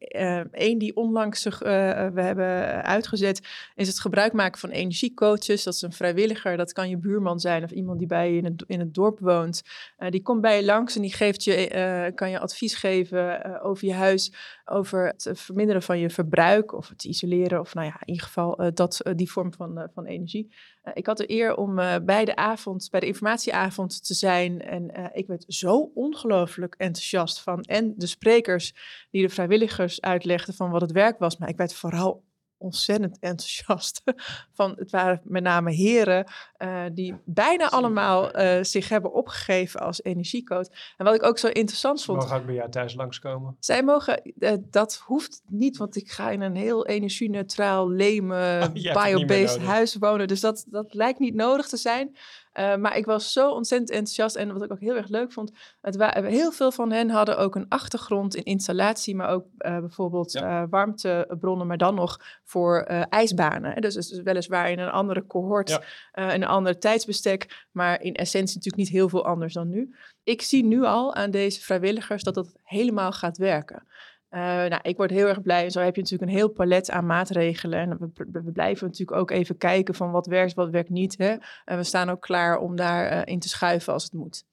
[0.52, 5.62] Eén die onlangs we hebben uitgezet, is het gebruik maken van energiecoaches.
[5.62, 8.44] Dat is een vrijwilliger, dat kan je buurman zijn of iemand die bij je in
[8.44, 9.62] het, in het dorp woont.
[9.98, 13.86] Uh, die komt bij je langs en die geeft je, kan je advies geven over
[13.86, 14.32] je huis,
[14.72, 17.60] over het verminderen van je verbruik of het isoleren.
[17.60, 20.54] Of nou ja, in ieder geval dat, die vorm van, van energie.
[20.94, 24.60] Ik had de eer om bij de avond, bij de informatieavond te zijn.
[24.60, 27.60] En ik werd zo ongelooflijk enthousiast van.
[27.62, 28.74] En de sprekers
[29.10, 31.36] die de vrijwilligers uitlegden van wat het werk was.
[31.36, 32.24] Maar ik werd vooral
[32.62, 34.02] ontzettend enthousiast.
[34.54, 36.26] Van, het waren met name heren
[36.58, 40.66] uh, die bijna allemaal uh, zich hebben opgegeven als energiecoach.
[40.96, 42.20] En wat ik ook zo interessant vond.
[42.20, 43.56] Mogen ook bij jou thuis langskomen?
[43.60, 48.92] Zij mogen, uh, dat hoeft niet, want ik ga in een heel energie-neutraal, leme, oh,
[49.02, 50.28] bio-based huis wonen.
[50.28, 52.16] Dus dat, dat lijkt niet nodig te zijn.
[52.58, 54.36] Uh, maar ik was zo ontzettend enthousiast.
[54.36, 57.54] En wat ik ook heel erg leuk vond, het heel veel van hen hadden ook
[57.54, 60.62] een achtergrond in installatie, maar ook uh, bijvoorbeeld ja.
[60.62, 63.80] uh, warmtebronnen, maar dan nog voor ijsbanen.
[63.80, 66.32] Dus, dus weliswaar in een andere cohort, ja.
[66.32, 69.94] in een ander tijdsbestek, maar in essentie natuurlijk niet heel veel anders dan nu.
[70.22, 73.86] Ik zie nu al aan deze vrijwilligers dat dat helemaal gaat werken.
[74.34, 75.64] Uh, nou, ik word heel erg blij.
[75.64, 77.78] En zo heb je natuurlijk een heel palet aan maatregelen.
[77.78, 81.18] En we, we blijven natuurlijk ook even kijken van wat werkt, wat werkt niet.
[81.18, 81.36] Hè?
[81.64, 84.44] En we staan ook klaar om daarin uh, in te schuiven als het moet.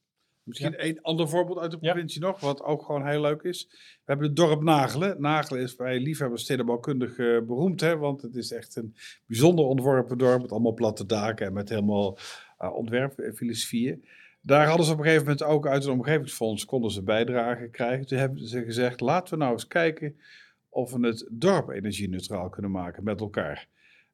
[0.44, 0.84] Misschien ja.
[0.84, 2.28] een ander voorbeeld uit de provincie ja.
[2.28, 3.68] nog, wat ook gewoon heel leuk is.
[3.70, 5.22] We hebben het dorp Nagelen.
[5.22, 10.18] Nagelen is bij liefhebbers stedenbouwkundig uh, beroemd, hè, want het is echt een bijzonder ontworpen
[10.18, 12.18] dorp met allemaal platte daken en met helemaal
[12.60, 14.04] uh, ontwerpfilosofieën.
[14.42, 18.06] Daar hadden ze op een gegeven moment ook uit het omgevingsfonds konden ze bijdrage krijgen.
[18.06, 20.16] Toen hebben ze gezegd, laten we nou eens kijken
[20.70, 23.68] of we het dorp energie-neutraal kunnen maken met elkaar.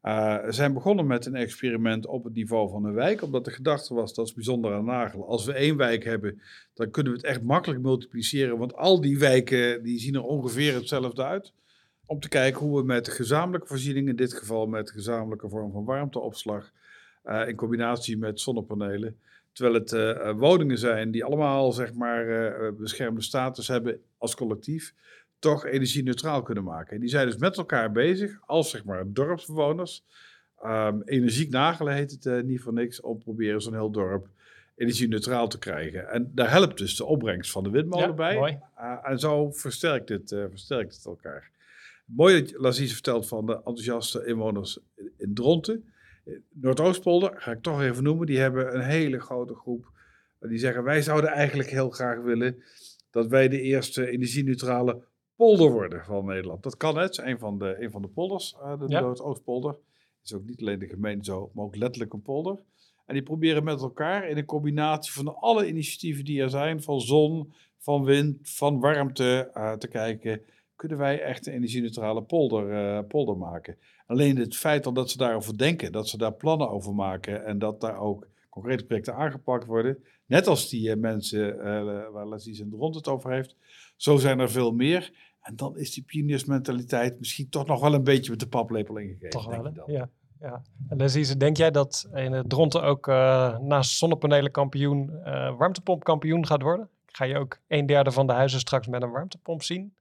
[0.04, 3.94] Uh, zijn begonnen met een experiment op het niveau van een wijk, omdat de gedachte
[3.94, 5.28] was, dat is bijzonder aan Nagel.
[5.28, 6.42] Als we één wijk hebben,
[6.74, 10.74] dan kunnen we het echt makkelijk multipliceren, want al die wijken die zien er ongeveer
[10.74, 11.54] hetzelfde uit.
[12.06, 15.86] Om te kijken hoe we met gezamenlijke voorzieningen, in dit geval met gezamenlijke vorm van
[15.86, 16.72] warmteopslag,
[17.24, 19.20] uh, in combinatie met zonnepanelen,
[19.56, 24.93] Terwijl het uh, woningen zijn die allemaal zeg maar, uh, beschermde status hebben als collectief,
[25.39, 26.93] toch energie-neutraal kunnen maken.
[26.93, 30.03] En die zijn dus met elkaar bezig als zeg maar, dorpsbewoners.
[30.66, 34.28] Um, energiek nagelen heet het uh, niet voor niks, om proberen zo'n heel dorp
[34.76, 36.10] energie-neutraal te krijgen.
[36.10, 38.36] En daar helpt dus de opbrengst van de windmolen ja, bij.
[38.36, 38.60] Mooi.
[39.03, 41.51] en zo versterkt het, versterkt het elkaar.
[42.06, 44.80] Mooi dat Lazies vertelt van de enthousiaste inwoners
[45.18, 45.93] in Dronten.
[46.54, 49.94] Noordoostpolder, ga ik toch even noemen, die hebben een hele grote groep.
[50.40, 52.64] Die zeggen, wij zouden eigenlijk heel graag willen
[53.12, 55.02] dat wij de eerste energie-neutrale
[55.36, 56.64] polder worden van Nederland.
[56.64, 59.00] Dat kan het, is een van de, een van de polders, uh, de ja.
[59.00, 59.78] Noordoostpolder.
[60.24, 62.60] is ook niet alleen de gemeente zo, maar ook letterlijk een polder.
[63.06, 67.02] En die proberen met elkaar in een combinatie van alle initiatieven die er zijn, van
[67.02, 70.42] zon, van wind, van warmte, uh, te kijken,
[70.76, 73.78] kunnen wij echt een energie-neutrale polder, uh, polder maken.
[74.06, 77.60] Alleen het feit al dat ze daarover denken, dat ze daar plannen over maken en
[77.60, 81.64] dat daar ook concrete projecten aangepakt worden, net als die uh, mensen uh,
[82.12, 83.56] waar Leslie en rond het over heeft,
[83.95, 85.12] zo zijn er veel meer.
[85.41, 89.30] En dan is die pioniersmentaliteit misschien toch nog wel een beetje met de paplepel ingegeven.
[89.30, 90.10] Toch wel, ja.
[90.39, 90.62] ja.
[90.88, 95.12] En denk jij dat in het Dronten ook uh, naast zonnepanelen kampioen,
[95.58, 96.89] warmtepomp kampioen gaat worden?
[97.06, 99.93] Ga je ook een derde van de huizen straks met een warmtepomp zien?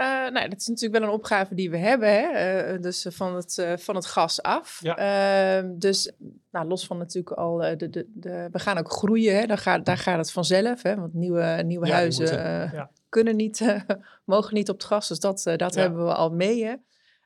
[0.00, 2.72] Uh, nou, dat is natuurlijk wel een opgave die we hebben, hè?
[2.74, 4.78] Uh, dus van het, uh, van het gas af.
[4.82, 4.96] Ja.
[4.96, 6.12] Ehm, dus
[6.50, 9.46] nou, los van natuurlijk al, de, de, de, we gaan ook groeien, hè?
[9.46, 10.96] Daar, gaat, daar gaat het vanzelf, hè?
[10.96, 12.90] want nieuwe, nieuwe Ja, huizen moeten- ja.
[13.08, 13.82] kunnen niet,
[14.24, 16.64] mogen niet op het gas, dus dat, dat hebben we al mee.
[16.64, 16.74] Hè?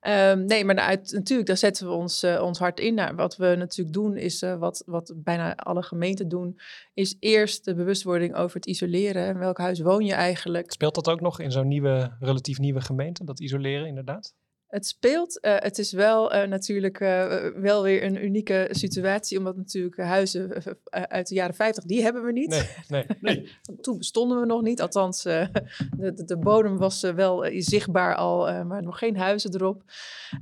[0.01, 0.75] Ehm, nee, maar
[1.11, 3.17] natuurlijk, daar zetten we ons, uh, ons hart in.
[3.17, 6.59] Wat we natuurlijk doen, is uh, wat, wat bijna alle gemeenten doen,
[6.95, 9.39] is eerst de bewustwording over het isoleren.
[9.39, 10.73] Welk huis woon je eigenlijk?
[10.73, 14.35] Speelt dat ook nog in zo'n nieuwe, relatief nieuwe gemeente, dat isoleren inderdaad?
[14.69, 15.39] Het speelt.
[15.43, 20.63] Uh, het is wel uh, natuurlijk uh, wel weer een unieke situatie, omdat natuurlijk huizen
[20.91, 22.49] uit de jaren 50, die hebben we niet.
[22.49, 23.53] Nee, nee, nee.
[23.81, 24.81] Toen bestonden we nog niet.
[24.81, 25.49] Althans, de,
[25.97, 29.83] de, de, bodem was wel zichtbaar al, maar nog geen huizen erop.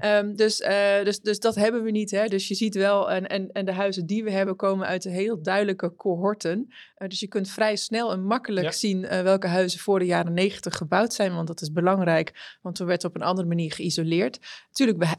[0.05, 0.57] Um, dus,
[1.05, 2.11] dus, dus dat hebben we niet.
[2.11, 2.27] Hè.
[2.27, 5.43] Dus je ziet wel, en, en, en de huizen die we hebben komen uit heel
[5.43, 6.69] duidelijke cohorten.
[7.09, 8.73] dus je kunt vrij snel en makkelijk ja.
[8.73, 12.87] zien welke huizen voor de jaren 90 gebouwd zijn, want dat is belangrijk, want er
[12.87, 14.15] werd op een andere manier geïsoleerd.
[14.19, 15.17] Natuurlijk,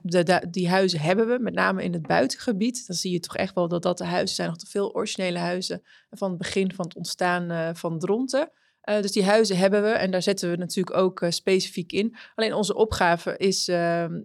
[0.52, 2.88] die huizen hebben we, met name in het buitengebied.
[2.88, 5.40] Dan zie je toch echt wel dat dat de huizen zijn, nog te veel originele
[5.40, 8.52] huizen van het begin van het ontstaan uh, van Dronten.
[8.90, 12.16] Uh, dus die huizen hebben we en daar zetten we natuurlijk ook uh, specifiek in.
[12.36, 13.68] Alleen onze opgave is,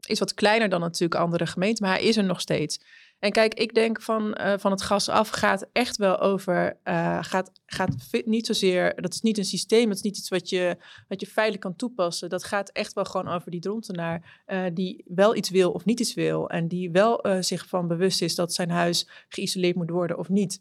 [0.01, 2.81] is wat kleiner dan natuurlijk andere gemeenten, maar hij is er nog steeds.
[3.23, 7.19] En kijk, ik denk van, uh, van het gas af gaat echt wel over, uh,
[7.21, 7.95] gaat, gaat
[8.25, 10.77] niet zozeer, dat is niet een systeem, dat is niet iets wat je,
[11.09, 12.29] wat je feitelijk kan toepassen.
[12.29, 16.01] Dat gaat echt wel gewoon over die drontenaar uh, die wel iets wil of niet
[16.01, 16.51] iets wil.
[16.51, 20.61] En die wel zich van bewust is dat zijn huis geïsoleerd moet worden of niet.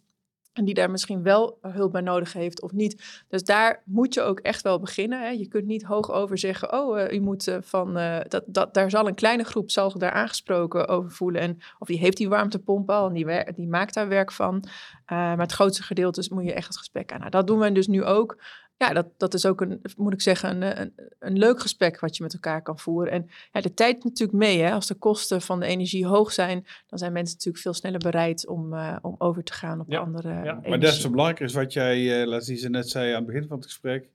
[0.54, 3.24] En die daar misschien wel hulp bij nodig heeft of niet.
[3.28, 5.22] Dus daar moet je ook echt wel beginnen.
[5.22, 5.30] Hè.
[5.30, 8.74] Je kunt niet hoog over zeggen, oh, uh, u moet uh, van, uh, dat, dat,
[8.74, 11.42] daar zal een kleine groep zal daar aangesproken over voelen.
[11.42, 14.64] En, of die heeft die warmtepomp al en die, die maakt daar werk van.
[15.08, 17.20] maar het grootste gedeelte moet je echt het gesprek aan.
[17.20, 18.42] Nou, dat doen we dus nu ook
[18.82, 22.18] ja, dat, dat is ook een, moet ik zeggen, een, een, een, leuk gesprek wat
[22.18, 23.12] je met elkaar kan voeren.
[23.12, 24.60] En ja, de tijd natuurlijk mee.
[24.60, 24.72] Hè?
[24.72, 28.48] Als de kosten van de energie hoog zijn, dan zijn mensen natuurlijk veel sneller bereid
[28.48, 30.42] om, uh, om over te gaan op ja, andere ja.
[30.42, 30.70] Energie.
[30.70, 33.58] Maar des te belangrijker is wat jij, uh, Lazize, net zei aan het begin van
[33.58, 34.10] het gesprek.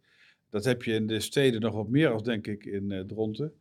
[0.50, 3.52] Dat heb je in de steden nog wat meer als denk ik in uh, Dronten.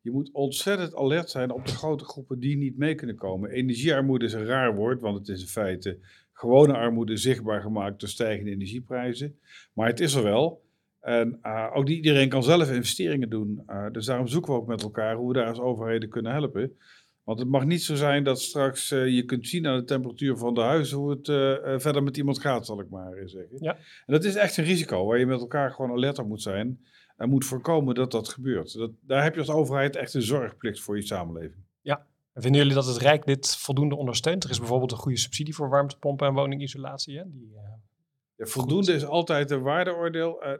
[0.00, 3.50] Je moet ontzettend alert zijn op de grote groepen die niet mee kunnen komen.
[3.50, 5.98] Energiearmoede is een raar woord, want het is in feite
[6.34, 9.38] gewone armoede zichtbaar gemaakt door stijgende energieprijzen.
[9.72, 10.62] Maar het is er wel.
[11.00, 13.62] En uh, ook niet iedereen kan zelf investeringen doen.
[13.66, 16.76] Uh, dus daarom zoeken we ook met elkaar hoe we daar als overheden kunnen helpen.
[17.24, 20.36] Want het mag niet zo zijn dat straks uh, je kunt zien aan de temperatuur
[20.36, 21.26] van de huizen hoe het
[21.82, 23.56] verder met iemand gaat, zal ik maar zeggen.
[23.60, 23.76] Ja.
[23.76, 26.80] En dat is echt een risico waar je met elkaar gewoon alert op moet zijn.
[27.16, 28.78] En moet voorkomen dat dat gebeurt.
[28.78, 31.63] Dat, daar heb je als overheid echt een zorgplicht voor je samenleving.
[32.34, 34.44] En vinden jullie dat het Rijk dit voldoende ondersteunt?
[34.44, 37.18] Er is bijvoorbeeld een goede subsidie voor warmtepompen en woningisolatie.
[37.18, 37.24] Hè?
[37.26, 37.52] Die,
[38.36, 40.44] ja, voldoende is altijd een waardeoordeel.
[40.44, 40.50] Uh,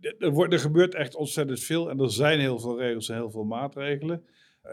[0.00, 3.14] uh, er, wordt, er gebeurt echt ontzettend veel en er zijn heel veel regels en
[3.14, 4.24] heel veel maatregelen.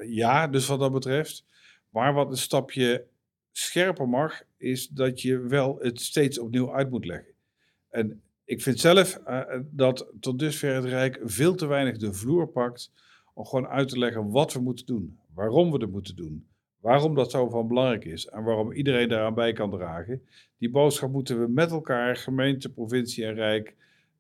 [0.07, 1.45] Ja, dus wat dat betreft.
[1.89, 3.05] Maar wat een stapje
[3.51, 7.33] scherper mag, is dat je wel het steeds opnieuw uit moet leggen.
[7.89, 9.19] En ik vind zelf
[9.61, 12.91] dat tot dusver het Rijk veel te weinig de vloer pakt
[13.33, 16.47] om gewoon uit te leggen wat we moeten doen, waarom we het moeten doen,
[16.79, 20.21] Waarom dat zo van belangrijk is en waarom iedereen daaraan bij kan dragen,
[20.57, 23.75] die boodschap moeten we met elkaar, gemeente, provincie en Rijk,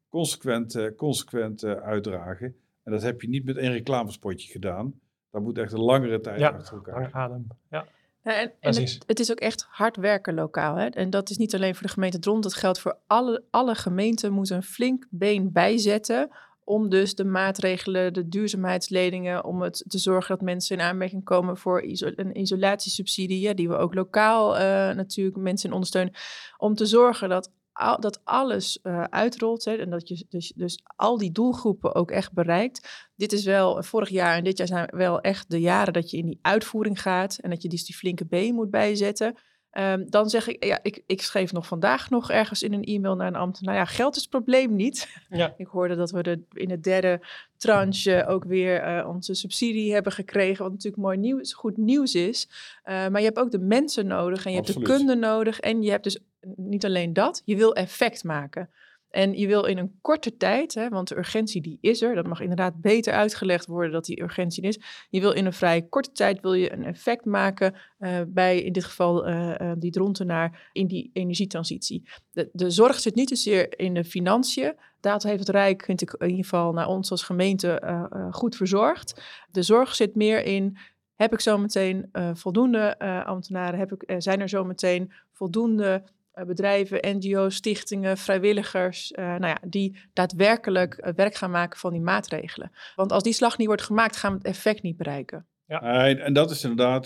[0.09, 2.55] consequent, consequent uitdragen.
[2.83, 4.93] En dat heb je niet met één reclamespotje gedaan.
[5.31, 7.09] Dat moet echt een langere tijd ja, achter elkaar.
[7.11, 7.47] adem.
[7.69, 7.85] Ja.
[8.23, 10.75] Ja, en, en het, het, is ook echt hard werken lokaal.
[10.75, 10.85] Hè?
[10.85, 14.33] En dat is niet alleen voor de gemeente Dront, dat geldt voor alle, alle gemeenten
[14.33, 16.29] moeten een flink been bijzetten
[16.69, 21.57] om dus de maatregelen, de duurzaamheidsleningen, om het te zorgen dat mensen in aanmerking komen
[21.57, 21.83] voor
[22.15, 24.61] een isolatiesubsidie, ja, die we ook lokaal uh,
[24.95, 26.13] natuurlijk mensen ondersteunen,
[26.57, 27.51] om te zorgen dat,
[27.99, 32.33] dat alles uh, uitrolt hè, en dat je dus, dus al die doelgroepen ook echt
[32.33, 33.09] bereikt.
[33.15, 36.17] Dit is wel, vorig jaar en dit jaar zijn wel echt de jaren dat je
[36.17, 39.37] in die uitvoering gaat en dat je dus die flinke B moet bijzetten.
[39.73, 43.15] Um, dan zeg ik, ja, ik, ik schreef nog vandaag nog ergens in een e-mail
[43.15, 43.73] naar een ambtenaar.
[43.73, 45.07] Nou ja, geld is het probleem niet.
[45.29, 45.53] Ja.
[45.57, 47.19] ik hoorde dat we de, in het derde
[47.57, 50.63] tranche ook weer uh, onze subsidie hebben gekregen.
[50.63, 52.47] Wat natuurlijk mooi nieuws, goed nieuws is.
[52.85, 54.87] Uh, maar je hebt ook de mensen nodig en je Absoluut.
[54.87, 55.59] hebt de kunde nodig.
[55.59, 56.19] En je hebt dus
[56.55, 58.69] niet alleen dat, je wil effect maken.
[59.09, 62.27] En je wil in een korte tijd, hè, want de urgentie die is er, dat
[62.27, 64.79] mag inderdaad beter uitgelegd worden dat die urgentie is.
[65.09, 68.73] Je wil in een vrij korte tijd wil je een effect maken uh, bij in
[68.73, 72.09] dit geval uh, uh, die drontenaar in die energietransitie.
[72.31, 74.75] De, zorg zit niet zozeer in de financiën.
[74.99, 79.21] Dat heeft het Rijk, vind ik in ieder geval naar ons als gemeente goed verzorgd.
[79.51, 80.77] De zorg zit meer in
[81.15, 83.79] heb ik zometeen uh, voldoende ambtenaren?
[83.79, 86.03] Heb ik, zijn er zometeen voldoende
[86.45, 92.71] bedrijven, NGO's, stichtingen, vrijwilligers, nou ja, die daadwerkelijk werk gaan maken van die maatregelen?
[92.95, 95.45] Want als die slag niet wordt gemaakt, gaan we het effect niet bereiken.
[95.65, 95.81] Ja.
[95.81, 97.05] En, en, dat, is inderdaad,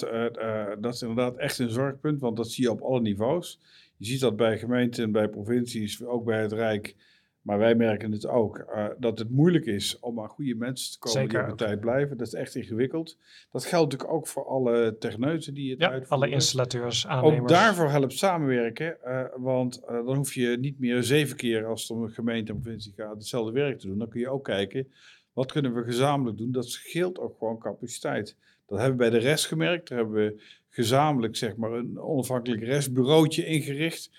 [0.79, 3.59] dat is inderdaad echt een zorgpunt, want dat zie je op alle niveaus.
[3.97, 6.95] Je ziet dat bij gemeenten, bij provincies, ook bij het Rijk
[7.43, 10.99] Maar wij merken het ook, uh, dat het moeilijk is om aan goede mensen te
[10.99, 12.17] komen Zeker die op de tijd blijven.
[12.17, 13.17] Dat is echt ingewikkeld.
[13.51, 16.17] Dat geldt natuurlijk ook voor alle techneuten die het ja, uitvoeren.
[16.17, 17.41] alle installateurs, aannemers.
[17.41, 21.81] Ook daarvoor helpt samenwerken, uh, want uh, dan hoef je niet meer zeven keer als
[21.81, 23.97] het om een gemeente en provincie gaat hetzelfde werk te doen.
[23.97, 24.91] Dan kun je ook kijken,
[25.33, 26.51] wat kunnen we gezamenlijk doen?
[26.51, 28.35] Dat scheelt ook gewoon capaciteit.
[28.67, 29.89] Dat hebben we bij de rest gemerkt.
[29.89, 34.11] Daar hebben we gezamenlijk zeg maar, een onafhankelijk restbureautje ingericht.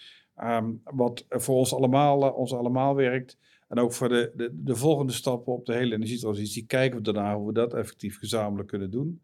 [0.43, 3.39] Um, wat voor ons allemaal, uh, ons allemaal werkt.
[3.69, 7.37] En ook voor de, de, de, volgende stappen op de hele energietransitie kijken we daarna
[7.37, 9.23] hoe we dat effectief gezamenlijk kunnen doen.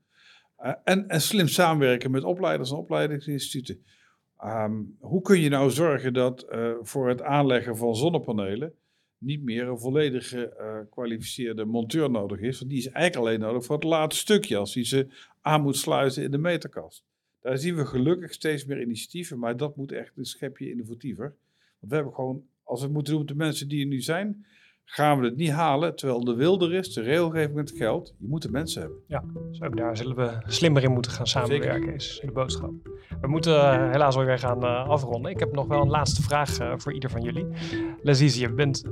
[0.63, 3.85] Uh, en, en, slim samenwerken met opleiders en opleidingsinstituten.
[4.45, 8.73] Um, hoe kun je nou zorgen dat uh, voor het aanleggen van zonnepanelen
[9.19, 12.59] niet meer een volledige gekwalificeerde monteur nodig is?
[12.59, 15.07] Want die is eigenlijk alleen nodig voor het laatste stukje, als hij ze
[15.41, 17.05] aan moet sluiten in de meterkast.
[17.41, 21.37] Daar zien we gelukkig steeds meer initiatieven, maar dat moet echt een schepje innovatiever.
[21.79, 24.47] Want we hebben gewoon, als we moeten doen met de mensen die er nu zijn,
[24.91, 25.97] gaan we het niet halen.
[25.97, 28.99] Terwijl de wil er is, de regelgeving met geld, je moet de mensen hebben.
[29.07, 31.95] Ja, dus ook daar zullen we slimmer in moeten gaan samenwerken, Zeker.
[31.95, 32.71] is de boodschap.
[33.21, 35.31] We moeten uh, helaas alweer gaan uh, afronden.
[35.31, 37.47] Ik heb nog wel een laatste vraag uh, voor ieder van jullie.
[38.03, 38.85] Lazizi, je bent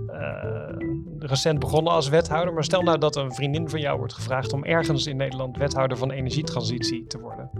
[1.18, 4.64] recent begonnen als wethouder, maar stel nou dat een vriendin van jou wordt gevraagd om
[4.64, 7.50] ergens in Nederland wethouder van energietransitie te worden.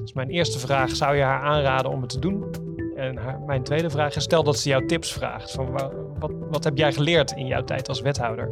[0.00, 2.65] Dus mijn eerste vraag, zou je haar aanraden om het te doen?
[2.96, 5.50] En mijn tweede vraag is, stel dat ze jou tips vraagt.
[5.52, 5.70] Van,
[6.18, 8.50] wat, wat heb jij geleerd in jouw tijd als wethouder?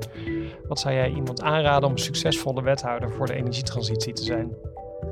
[0.68, 4.54] Wat zou jij iemand aanraden om een succesvolle wethouder voor de energietransitie te zijn?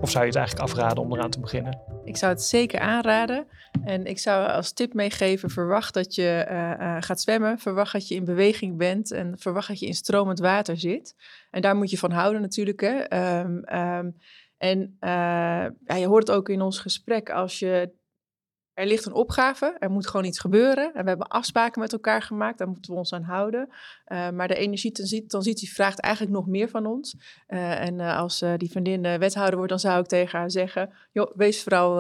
[0.01, 1.81] Of zou je het eigenlijk afraden om eraan te beginnen?
[2.05, 3.47] Ik zou het zeker aanraden.
[3.85, 7.59] En ik zou als tip meegeven: verwacht dat je uh, uh, gaat zwemmen.
[7.59, 9.11] Verwacht dat je in beweging bent.
[9.11, 11.15] En verwacht dat je in stromend water zit.
[11.51, 12.81] En daar moet je van houden, natuurlijk.
[12.81, 13.19] Hè.
[13.41, 14.17] Um, um,
[14.59, 17.31] en uh, ja, je hoort het ook in ons gesprek.
[17.31, 17.91] Als je
[18.75, 20.95] er ligt een opgave, er moet gewoon iets gebeuren.
[20.95, 23.69] En we hebben afspraken met elkaar gemaakt, daar moeten we ons aan houden.
[24.07, 27.17] Uh, maar de energietransitie vraagt eigenlijk nog meer van ons.
[27.49, 30.91] Uh, en uh, als die vriendin wethouder wordt, dan zou ik tegen haar zeggen...
[31.13, 31.95] joh, wees vooral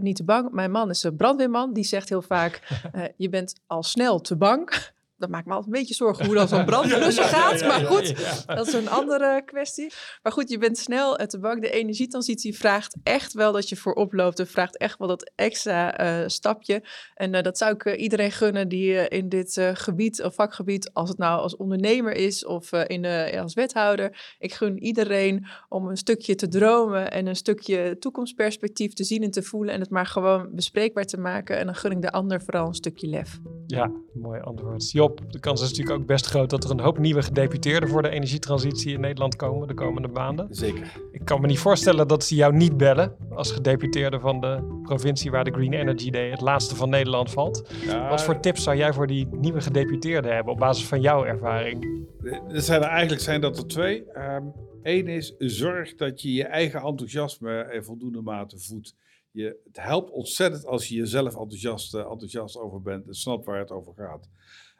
[0.00, 0.50] niet te bang.
[0.50, 2.82] Mijn man is een brandweerman, die zegt heel vaak...
[3.16, 4.92] je bent al snel te bang
[5.24, 7.60] dat maakt me altijd een beetje zorgen hoe dat zo'n brandblusser gaat.
[7.66, 8.14] maar goed,
[8.46, 9.92] dat is een andere kwestie.
[10.22, 11.62] Maar goed, je bent snel te bang.
[11.62, 14.38] De energietransitie vraagt echt wel dat je voorop loopt.
[14.38, 16.84] En vraagt echt wel dat extra uh, stapje.
[17.14, 21.08] En uh, dat zou ik uh, iedereen gunnen die in dit gebied of vakgebied, als
[21.08, 23.04] het nou als ondernemer is of in,
[23.38, 24.34] als wethouder.
[24.38, 29.30] Ik gun iedereen om een stukje te dromen en een stukje toekomstperspectief te zien en
[29.30, 29.74] te voelen.
[29.74, 31.58] En het maar gewoon bespreekbaar te maken.
[31.58, 33.40] En dan gun ik de ander vooral een stukje lef.
[33.66, 34.90] Ja, mooi antwoord.
[34.90, 38.02] Job, de kans is natuurlijk ook best groot dat er een hoop nieuwe gedeputeerden voor
[38.02, 40.46] de energietransitie in Nederland komen de komende maanden.
[40.50, 41.00] Zeker.
[41.12, 45.30] Ik kan me niet voorstellen dat ze jou niet bellen als gedeputeerde van de provincie
[45.30, 47.68] waar de Green Energy Day het laatste van Nederland valt.
[47.84, 51.24] Ja, Wat voor tips zou jij voor die nieuwe gedeputeerden hebben op basis van jouw
[51.24, 52.02] ervaring?
[52.48, 54.04] Er zijn er eigenlijk zijn dat er twee.
[54.16, 54.52] Um,
[54.84, 58.94] Eén is, zorg dat je je eigen enthousiasme in voldoende mate voedt.
[59.30, 63.70] Je, het helpt ontzettend als je jezelf enthousiast, enthousiast over bent en snapt waar het
[63.70, 64.28] over gaat.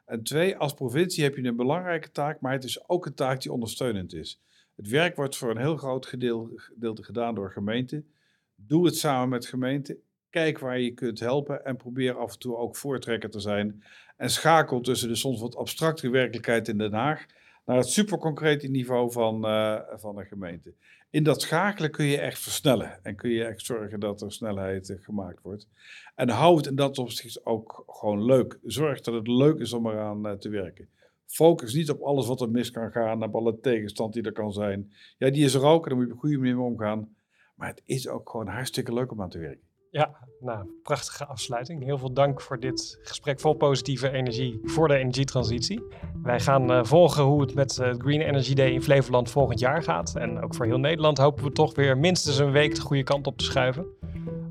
[0.05, 3.43] En twee, als provincie heb je een belangrijke taak, maar het is ook een taak
[3.43, 4.41] die ondersteunend is.
[4.77, 8.13] Het werk wordt voor een heel groot gedeelte gedaan door gemeenten.
[8.55, 9.97] Doe het samen met gemeenten.
[10.31, 13.85] Kijk waar je kunt helpen en probeer af en toe ook voortrekker te zijn.
[14.17, 17.27] En schakel tussen de soms wat abstracte werkelijkheid in Den Haag
[17.65, 20.75] naar het superconcrete niveau van, uh, van een gemeente.
[21.11, 24.89] In dat schakelen kun je echt versnellen en kun je echt zorgen dat er snelheid
[24.89, 25.69] uh, gemaakt wordt.
[26.15, 28.59] En hou het in dat opzicht ook gewoon leuk.
[28.63, 30.89] Zorg dat het leuk is om eraan uh, te werken.
[31.27, 34.53] Focus niet op alles wat er mis kan gaan, op alle tegenstand die er kan
[34.53, 34.93] zijn.
[35.19, 37.15] Ja, die is er ook en daar moet je op een goede manier mee omgaan.
[37.55, 39.64] Maar het is ook gewoon hartstikke leuk om aan te werken.
[39.95, 41.85] Ja, nou, prachtige afsluiting.
[41.85, 45.83] Heel veel dank voor dit gesprek vol positieve energie voor de energietransitie.
[46.23, 49.83] Wij gaan uh, volgen hoe het met uh, Green Energy Day in Flevoland volgend jaar
[49.83, 50.15] gaat.
[50.17, 53.27] En ook voor heel Nederland hopen we toch weer minstens een week de goede kant
[53.27, 53.87] op te schuiven.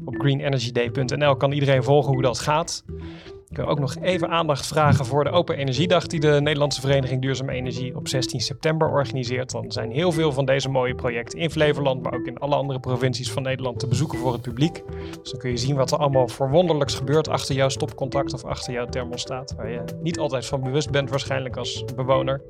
[0.05, 2.83] Op greenenergyday.nl kan iedereen volgen hoe dat gaat.
[3.53, 7.21] Ik wil ook nog even aandacht vragen voor de Open Energiedag die de Nederlandse Vereniging
[7.21, 9.51] Duurzame Energie op 16 september organiseert.
[9.51, 12.79] Dan zijn heel veel van deze mooie projecten in Flevoland, maar ook in alle andere
[12.79, 14.83] provincies van Nederland te bezoeken voor het publiek.
[15.21, 18.43] Dus dan kun je zien wat er allemaal voor wonderlijks gebeurt achter jouw stopcontact of
[18.43, 22.41] achter jouw thermostaat, waar je niet altijd van bewust bent waarschijnlijk als bewoner.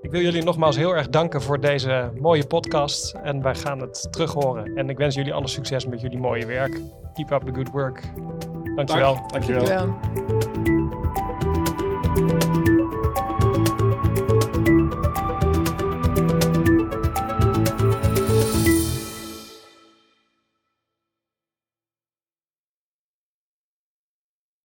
[0.00, 4.08] Ik wil jullie nogmaals heel erg danken voor deze mooie podcast en wij gaan het
[4.10, 4.76] terug horen.
[4.76, 6.80] En ik wens jullie alle succes met jullie mooie werk.
[7.16, 8.02] keep up the good work.
[8.76, 9.16] Dankjewel.
[9.32, 9.98] Dank, dankjewel.
[12.14, 12.45] dankjewel.